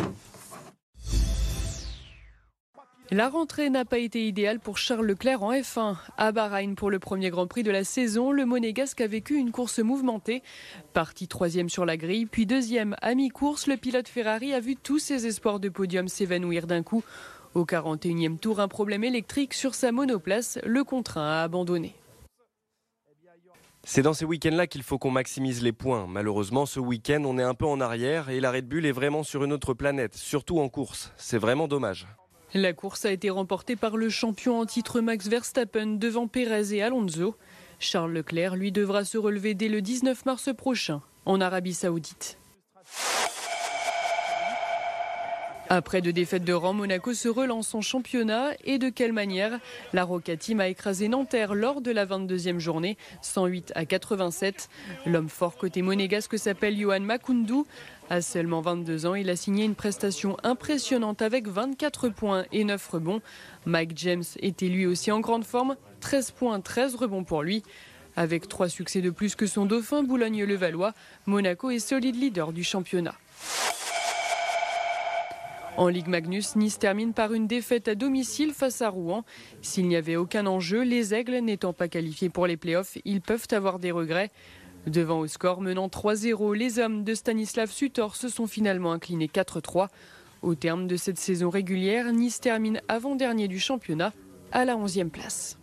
La 3.10 3.30
rentrée 3.30 3.70
n'a 3.70 3.86
pas 3.86 3.96
été 3.96 4.26
idéale 4.26 4.60
pour 4.60 4.76
Charles 4.76 5.06
Leclerc 5.06 5.42
en 5.42 5.54
F1. 5.54 5.96
À 6.18 6.30
Bahreïn 6.30 6.74
pour 6.74 6.90
le 6.90 6.98
premier 6.98 7.30
Grand 7.30 7.46
Prix 7.46 7.62
de 7.62 7.70
la 7.70 7.82
saison, 7.82 8.32
le 8.32 8.44
Monégasque 8.44 9.00
a 9.00 9.06
vécu 9.06 9.36
une 9.36 9.50
course 9.50 9.78
mouvementée. 9.78 10.42
Parti 10.92 11.26
troisième 11.26 11.70
sur 11.70 11.86
la 11.86 11.96
grille, 11.96 12.26
puis 12.26 12.44
deuxième 12.44 12.96
à 13.00 13.14
mi-course, 13.14 13.66
le 13.66 13.78
pilote 13.78 14.08
Ferrari 14.08 14.52
a 14.52 14.60
vu 14.60 14.76
tous 14.76 14.98
ses 14.98 15.26
espoirs 15.26 15.58
de 15.58 15.70
podium 15.70 16.06
s'évanouir 16.06 16.66
d'un 16.66 16.82
coup. 16.82 17.02
Au 17.54 17.64
41e 17.64 18.38
tour, 18.38 18.60
un 18.60 18.68
problème 18.68 19.04
électrique 19.04 19.54
sur 19.54 19.74
sa 19.74 19.90
monoplace 19.90 20.58
le 20.66 20.84
contraint 20.84 21.26
à 21.26 21.42
abandonner. 21.44 21.94
C'est 23.84 24.02
dans 24.02 24.12
ces 24.12 24.26
week-ends-là 24.26 24.66
qu'il 24.66 24.82
faut 24.82 24.98
qu'on 24.98 25.10
maximise 25.10 25.62
les 25.62 25.72
points. 25.72 26.06
Malheureusement, 26.06 26.66
ce 26.66 26.78
week-end, 26.78 27.22
on 27.24 27.38
est 27.38 27.42
un 27.42 27.54
peu 27.54 27.64
en 27.64 27.80
arrière 27.80 28.28
et 28.28 28.38
la 28.38 28.52
Red 28.52 28.68
Bull 28.68 28.84
est 28.84 28.92
vraiment 28.92 29.22
sur 29.22 29.44
une 29.44 29.54
autre 29.54 29.72
planète, 29.72 30.14
surtout 30.14 30.60
en 30.60 30.68
course. 30.68 31.10
C'est 31.16 31.38
vraiment 31.38 31.68
dommage. 31.68 32.06
La 32.54 32.72
course 32.72 33.04
a 33.04 33.12
été 33.12 33.28
remportée 33.28 33.76
par 33.76 33.98
le 33.98 34.08
champion 34.08 34.58
en 34.58 34.64
titre 34.64 35.02
Max 35.02 35.28
Verstappen 35.28 35.86
devant 35.86 36.28
Pérez 36.28 36.74
et 36.74 36.82
Alonso. 36.82 37.36
Charles 37.78 38.12
Leclerc, 38.12 38.56
lui, 38.56 38.72
devra 38.72 39.04
se 39.04 39.18
relever 39.18 39.52
dès 39.52 39.68
le 39.68 39.82
19 39.82 40.24
mars 40.24 40.48
prochain 40.56 41.02
en 41.26 41.42
Arabie 41.42 41.74
saoudite. 41.74 42.38
Après 45.70 46.00
deux 46.00 46.14
défaites 46.14 46.44
de 46.44 46.54
rang, 46.54 46.72
Monaco 46.72 47.12
se 47.12 47.28
relance 47.28 47.74
en 47.74 47.82
championnat 47.82 48.52
et 48.64 48.78
de 48.78 48.88
quelle 48.88 49.12
manière? 49.12 49.60
La 49.92 50.04
Roca 50.04 50.32
a 50.32 50.68
écrasé 50.68 51.08
Nanterre 51.08 51.54
lors 51.54 51.82
de 51.82 51.90
la 51.90 52.06
22e 52.06 52.58
journée, 52.58 52.96
108 53.20 53.72
à 53.74 53.84
87. 53.84 54.70
L'homme 55.04 55.28
fort 55.28 55.58
côté 55.58 55.82
monégasque 55.82 56.38
s'appelle 56.38 56.78
Johan 56.78 57.00
Makundu. 57.00 57.64
À 58.10 58.22
seulement 58.22 58.62
22 58.62 59.04
ans, 59.04 59.14
il 59.14 59.28
a 59.28 59.36
signé 59.36 59.66
une 59.66 59.74
prestation 59.74 60.38
impressionnante 60.42 61.20
avec 61.20 61.46
24 61.46 62.08
points 62.08 62.46
et 62.52 62.64
9 62.64 62.88
rebonds. 62.88 63.20
Mike 63.66 63.92
James 63.96 64.24
était 64.40 64.68
lui 64.68 64.86
aussi 64.86 65.12
en 65.12 65.20
grande 65.20 65.44
forme, 65.44 65.76
13 66.00 66.30
points, 66.30 66.60
13 66.60 66.94
rebonds 66.94 67.24
pour 67.24 67.42
lui. 67.42 67.62
Avec 68.16 68.48
trois 68.48 68.70
succès 68.70 69.02
de 69.02 69.10
plus 69.10 69.34
que 69.34 69.46
son 69.46 69.66
dauphin 69.66 70.02
Boulogne-le-Valois, 70.02 70.94
Monaco 71.26 71.70
est 71.70 71.78
solide 71.80 72.16
leader 72.16 72.52
du 72.52 72.64
championnat. 72.64 73.14
En 75.76 75.86
Ligue 75.86 76.08
Magnus, 76.08 76.56
Nice 76.56 76.80
termine 76.80 77.12
par 77.12 77.32
une 77.32 77.46
défaite 77.46 77.86
à 77.86 77.94
domicile 77.94 78.52
face 78.52 78.82
à 78.82 78.88
Rouen. 78.88 79.24
S'il 79.62 79.86
n'y 79.86 79.94
avait 79.94 80.16
aucun 80.16 80.46
enjeu, 80.46 80.82
les 80.82 81.14
Aigles 81.14 81.38
n'étant 81.38 81.72
pas 81.72 81.86
qualifiés 81.86 82.30
pour 82.30 82.48
les 82.48 82.56
playoffs, 82.56 82.98
ils 83.04 83.20
peuvent 83.20 83.46
avoir 83.52 83.78
des 83.78 83.92
regrets. 83.92 84.32
Devant 84.88 85.18
au 85.18 85.26
score 85.26 85.60
menant 85.60 85.88
3-0, 85.88 86.56
les 86.56 86.78
hommes 86.78 87.04
de 87.04 87.12
Stanislav 87.14 87.70
Sutor 87.70 88.16
se 88.16 88.30
sont 88.30 88.46
finalement 88.46 88.92
inclinés 88.92 89.26
4-3. 89.26 89.88
Au 90.40 90.54
terme 90.54 90.86
de 90.86 90.96
cette 90.96 91.18
saison 91.18 91.50
régulière, 91.50 92.10
Nice 92.10 92.40
termine 92.40 92.80
avant-dernier 92.88 93.48
du 93.48 93.60
championnat 93.60 94.14
à 94.50 94.64
la 94.64 94.76
11e 94.76 95.10
place. 95.10 95.57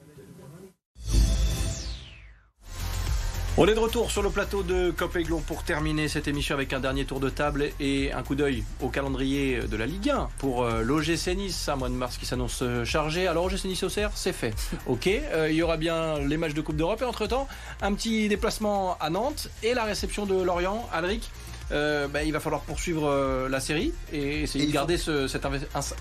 On 3.57 3.65
est 3.69 3.73
de 3.73 3.79
retour 3.79 4.11
sur 4.11 4.21
le 4.21 4.29
plateau 4.29 4.63
de 4.63 4.91
Cop 4.91 5.15
Aiglon 5.15 5.39
pour 5.39 5.63
terminer 5.63 6.09
cette 6.09 6.27
émission 6.27 6.55
avec 6.55 6.73
un 6.73 6.81
dernier 6.81 7.05
tour 7.05 7.21
de 7.21 7.29
table 7.29 7.69
et 7.79 8.11
un 8.11 8.21
coup 8.21 8.35
d'œil 8.35 8.65
au 8.81 8.89
calendrier 8.89 9.59
de 9.59 9.77
la 9.77 9.85
Ligue 9.85 10.09
1 10.09 10.27
pour 10.39 10.63
euh, 10.63 10.81
l'OGC 10.81 11.37
Nice, 11.37 11.69
un 11.69 11.77
mois 11.77 11.87
de 11.87 11.93
mars 11.93 12.17
qui 12.17 12.25
s'annonce 12.25 12.59
euh, 12.63 12.83
chargé. 12.83 13.27
Alors 13.27 13.45
OGC 13.45 13.63
Nice 13.63 13.83
Auxerre, 13.83 14.11
c'est 14.13 14.33
fait. 14.33 14.53
Ok, 14.87 15.07
euh, 15.07 15.47
il 15.49 15.55
y 15.55 15.61
aura 15.61 15.77
bien 15.77 16.19
les 16.19 16.35
matchs 16.35 16.53
de 16.53 16.59
Coupe 16.59 16.75
d'Europe 16.75 17.01
et 17.01 17.05
entre-temps, 17.05 17.47
un 17.81 17.93
petit 17.93 18.27
déplacement 18.27 18.97
à 18.99 19.09
Nantes 19.09 19.47
et 19.63 19.73
la 19.73 19.85
réception 19.85 20.25
de 20.25 20.35
Lorient. 20.35 20.89
Alric, 20.91 21.31
euh, 21.71 22.07
bah, 22.07 22.23
il 22.23 22.31
va 22.31 22.39
falloir 22.39 22.61
poursuivre 22.61 23.07
euh, 23.09 23.49
la 23.49 23.59
série 23.59 23.93
et 24.13 24.43
essayer 24.43 24.63
Et 24.65 24.67
de 24.67 24.71
garder 24.73 24.97
ce- 24.97 25.27
cette 25.27 25.45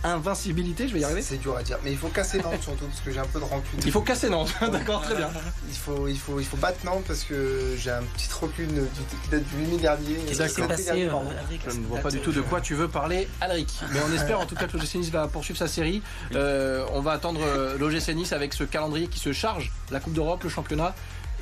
invincibilité. 0.05 0.89
Je 0.89 0.95
vais 0.95 1.01
y 1.01 1.05
arriver. 1.05 1.23
C'est 1.23 1.39
dur 1.39 1.57
à 1.57 1.63
dire. 1.63 1.79
Mais 1.85 1.93
il 1.93 1.99
faut 1.99 2.09
casser 2.09 2.39
Nantes 2.39 2.63
surtout, 2.63 2.85
parce 2.87 3.01
que 3.01 3.11
j'ai 3.13 3.19
un 3.19 3.25
peu 3.27 3.39
de 3.41 3.45
rancune. 3.45 3.81
Il 3.85 3.93
faut 3.93 4.01
casser 4.03 4.29
Nantes, 4.29 4.53
d'accord, 4.73 5.03
très 5.03 5.15
bien. 5.17 5.31
Il 5.69 5.77
faut, 5.77 6.09
il 6.09 6.19
faut, 6.19 6.39
il 6.41 6.47
faut 6.47 6.57
battre 6.57 6.85
Nantes 6.85 7.05
parce 7.07 7.25
que 7.25 7.75
j'ai 7.79 7.91
un 7.91 8.03
petit 8.03 8.29
rancune 8.41 8.69
du- 8.69 8.81
qui 9.23 9.29
date 9.31 9.45
du 9.45 9.57
8 9.57 9.67
mai 9.73 9.77
dernier. 9.79 10.15
Qu'est-ce 10.27 10.43
qui 10.43 10.49
s'est 10.51 10.61
L'été 10.61 10.67
passé 10.69 10.85
dernier, 10.85 11.07
euh. 11.09 11.41
Alric, 11.47 11.61
Je 11.69 11.77
ne 11.79 11.87
vois 11.87 11.99
pas 12.01 12.11
du 12.11 12.21
tout 12.21 12.33
de 12.33 12.41
quoi 12.41 12.61
tu 12.61 12.75
veux 12.75 12.89
parler, 12.89 13.29
Alric. 13.41 13.73
Mais 13.93 14.01
on 14.09 14.13
espère 14.15 14.41
en 14.41 14.47
tout 14.47 14.55
cas 14.55 14.67
que 14.67 14.77
l'OGC 14.77 14.97
Nice 14.97 15.11
va 15.11 15.27
poursuivre 15.29 15.59
sa 15.59 15.69
série. 15.69 16.03
Euh, 16.35 16.85
on 16.93 17.01
va 17.01 17.13
attendre 17.13 17.41
l'OGC 17.79 18.15
Nice 18.15 18.33
avec 18.33 18.53
ce 18.55 18.65
calendrier 18.65 19.07
qui 19.09 19.19
se 19.19 19.33
charge, 19.33 19.73
la 19.91 20.01
Coupe 20.01 20.13
d'Europe, 20.15 20.43
le 20.45 20.51
championnat 20.51 20.95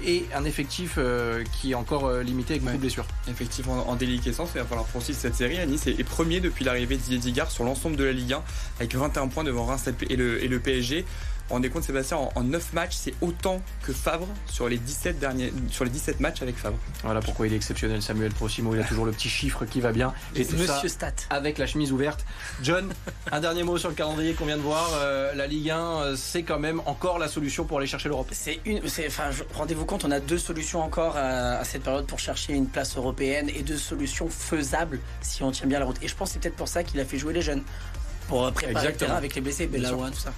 et 0.05 0.25
un 0.35 0.45
effectif 0.45 0.95
euh, 0.99 1.45
qui 1.61 1.73
est 1.73 1.75
encore 1.75 2.07
euh, 2.07 2.23
limité 2.23 2.55
avec 2.55 2.63
beaucoup 2.63 2.73
Ouais. 2.73 2.77
de 2.77 2.81
blessures. 2.83 3.07
Effectivement, 3.29 3.89
en 3.89 3.95
déliquescence, 3.97 4.51
il 4.55 4.59
va 4.61 4.65
falloir 4.67 4.87
poursuivre 4.87 5.19
cette 5.19 5.35
série. 5.37 5.59
À 5.59 5.67
Nice 5.67 5.87
est 5.87 6.05
premier 6.05 6.41
depuis 6.41 6.65
l'arrivée 6.65 6.97
de 6.97 7.03
Didier 7.03 7.19
Digard 7.19 7.51
sur 7.51 7.65
l'ensemble 7.65 7.97
de 7.97 8.05
la 8.05 8.13
Ligue 8.13 8.33
1, 8.33 8.43
avec 8.81 8.95
21 8.95 9.29
points 9.29 9.45
devant 9.45 9.65
Reims 9.67 9.85
et 10.09 10.17
le, 10.17 10.43
et 10.43 10.49
le 10.49 10.59
PSG. 10.61 11.05
Rendez 11.53 11.69
compte, 11.69 11.85
Sébastien, 11.85 12.17
en, 12.17 12.33
en 12.35 12.43
9 12.45 12.73
matchs, 12.73 12.95
c'est 12.95 13.13
autant 13.21 13.61
que 13.83 13.93
Favre 13.93 14.27
sur 14.47 14.71
les 14.71 14.79
17, 14.79 15.19
derniers, 15.19 15.53
sur 15.71 15.85
les 15.85 15.91
17 15.91 16.19
matchs 16.19 16.41
avec 16.41 16.57
Favre. 16.57 16.79
Voilà 17.05 17.21
pourquoi 17.21 17.47
il 17.47 17.53
est 17.53 17.57
exceptionnel, 17.57 18.01
Samuel 18.01 18.33
Prosimo. 18.33 18.75
Il 18.75 18.81
a 18.81 18.85
toujours 18.85 19.05
le 19.05 19.13
petit 19.13 19.29
chiffre 19.29 19.67
qui 19.67 19.83
va 19.83 19.93
bien. 19.93 20.15
Et 20.35 20.47
tout 20.47 20.57
ça 20.57 20.77
Monsieur 20.77 20.89
Stat. 20.89 21.13
avec 21.29 21.59
la 21.59 21.67
chemise 21.67 21.93
ouverte. 21.93 22.25
John, 22.63 22.91
un 23.31 23.41
dernier 23.41 23.65
mot 23.65 23.77
sur 23.77 23.91
le 23.91 23.95
calendrier 23.95 24.33
qu'on 24.33 24.47
vient 24.47 24.57
de 24.57 24.63
voir. 24.63 24.89
Euh, 24.95 25.35
la 25.35 25.47
Ligue 25.47 25.69
1, 25.69 25.79
euh, 25.79 26.17
c'est 26.17 26.43
quand 26.43 26.59
même 26.59 26.81
encore 26.87 27.19
la 27.19 27.29
solution 27.29 27.67
pour 27.67 27.77
aller 27.77 27.87
chercher 27.87 28.09
l'Europe. 28.09 28.29
C'est 28.33 28.61
une, 28.65 28.81
enfin, 29.07 29.25
rendez-vous 29.53 29.85
compte, 29.85 30.07
on 30.07 30.11
a 30.11 30.21
deux 30.21 30.39
solutions 30.39 30.83
encore 30.83 31.19
à, 31.19 31.59
à 31.59 31.65
cette 31.65 31.83
période 31.83 32.07
pour 32.07 32.19
chercher 32.19 32.55
une 32.55 32.67
place 32.67 32.97
européenne 32.97 33.51
et 33.55 33.63
deux 33.63 33.77
solutions 33.77 34.31
faisables 34.31 35.01
si 35.21 35.43
on 35.43 35.51
tient 35.51 35.67
bien 35.67 35.81
la 35.81 35.85
route. 35.85 35.99
Et 36.03 36.09
je 36.09 36.15
pense 36.17 36.31
que 36.31 36.33
c'est 36.33 36.41
peut-être 36.41 36.57
pour 36.57 36.69
ça 36.69 36.83
qu'il 36.83 36.99
a 36.99 37.05
fait 37.05 37.19
jouer 37.19 37.35
les 37.35 37.43
jeunes. 37.43 37.63
Pour 38.29 38.45
le 38.45 38.49
Exactement. 38.69 38.99
terrain 38.99 39.15
avec 39.17 39.35
les 39.35 39.41
blessés. 39.41 39.67
Belaouin, 39.67 40.11
tout 40.11 40.19
ça. 40.19 40.33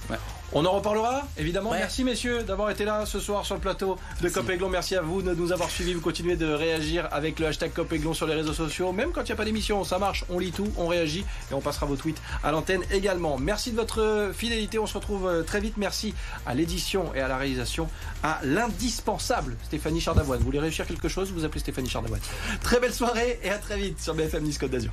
On 0.57 0.65
en 0.67 0.71
reparlera, 0.71 1.27
évidemment. 1.37 1.71
Ouais. 1.71 1.79
Merci, 1.79 2.05
messieurs, 2.05 2.45
d'avoir 2.45 2.71
été 2.71 2.85
là 2.85 3.07
ce 3.07 3.19
soir 3.19 3.45
sur 3.45 3.57
le 3.57 3.61
plateau 3.61 3.99
de 4.21 4.29
Cop 4.29 4.49
Aiglon. 4.49 4.69
Merci 4.69 4.95
à 4.95 5.01
vous 5.01 5.21
de 5.21 5.35
nous 5.35 5.51
avoir 5.51 5.69
suivis. 5.69 5.95
Vous 5.95 6.01
continuez 6.01 6.37
de 6.37 6.47
réagir 6.47 7.09
avec 7.11 7.41
le 7.41 7.47
hashtag 7.47 7.73
Cop 7.73 7.93
Aiglon 7.93 8.15
sur 8.15 8.27
les 8.29 8.35
réseaux 8.35 8.53
sociaux. 8.53 8.93
Même 8.93 9.11
quand 9.11 9.23
il 9.23 9.27
n'y 9.27 9.33
a 9.33 9.37
pas 9.37 9.45
d'émission, 9.45 9.83
ça 9.83 9.99
marche. 9.99 10.25
On 10.29 10.39
lit 10.39 10.53
tout, 10.53 10.71
on 10.77 10.87
réagit 10.87 11.25
et 11.51 11.55
on 11.55 11.61
passera 11.61 11.87
vos 11.87 11.97
tweets 11.97 12.21
à 12.45 12.53
l'antenne 12.53 12.83
également. 12.93 13.37
Merci 13.37 13.73
de 13.73 13.77
votre 13.77 14.31
fidélité. 14.33 14.79
On 14.79 14.87
se 14.87 14.95
retrouve 14.95 15.27
euh, 15.27 15.43
très 15.43 15.59
vite. 15.59 15.77
Merci 15.77 16.15
à 16.47 16.55
l'édition 16.55 17.13
et 17.17 17.21
à 17.21 17.27
la 17.27 17.37
réalisation, 17.37 17.89
à 18.23 18.39
l'indispensable 18.45 19.57
Stéphanie 19.65 20.01
Chardavoine. 20.01 20.39
Vous 20.39 20.45
voulez 20.45 20.61
réussir 20.61 20.87
quelque 20.87 21.09
chose? 21.09 21.33
Vous 21.33 21.45
appelez 21.45 21.61
Stéphanie 21.61 21.89
Chardavoine. 21.89 22.21
Très 22.63 22.79
belle 22.79 22.95
soirée 22.95 23.41
et 23.43 23.51
à 23.51 23.59
très 23.59 23.77
vite 23.77 24.01
sur 24.01 24.15
BFM 24.15 24.45
Nice 24.45 24.59
Côte 24.59 24.71
d'Azur. 24.71 24.93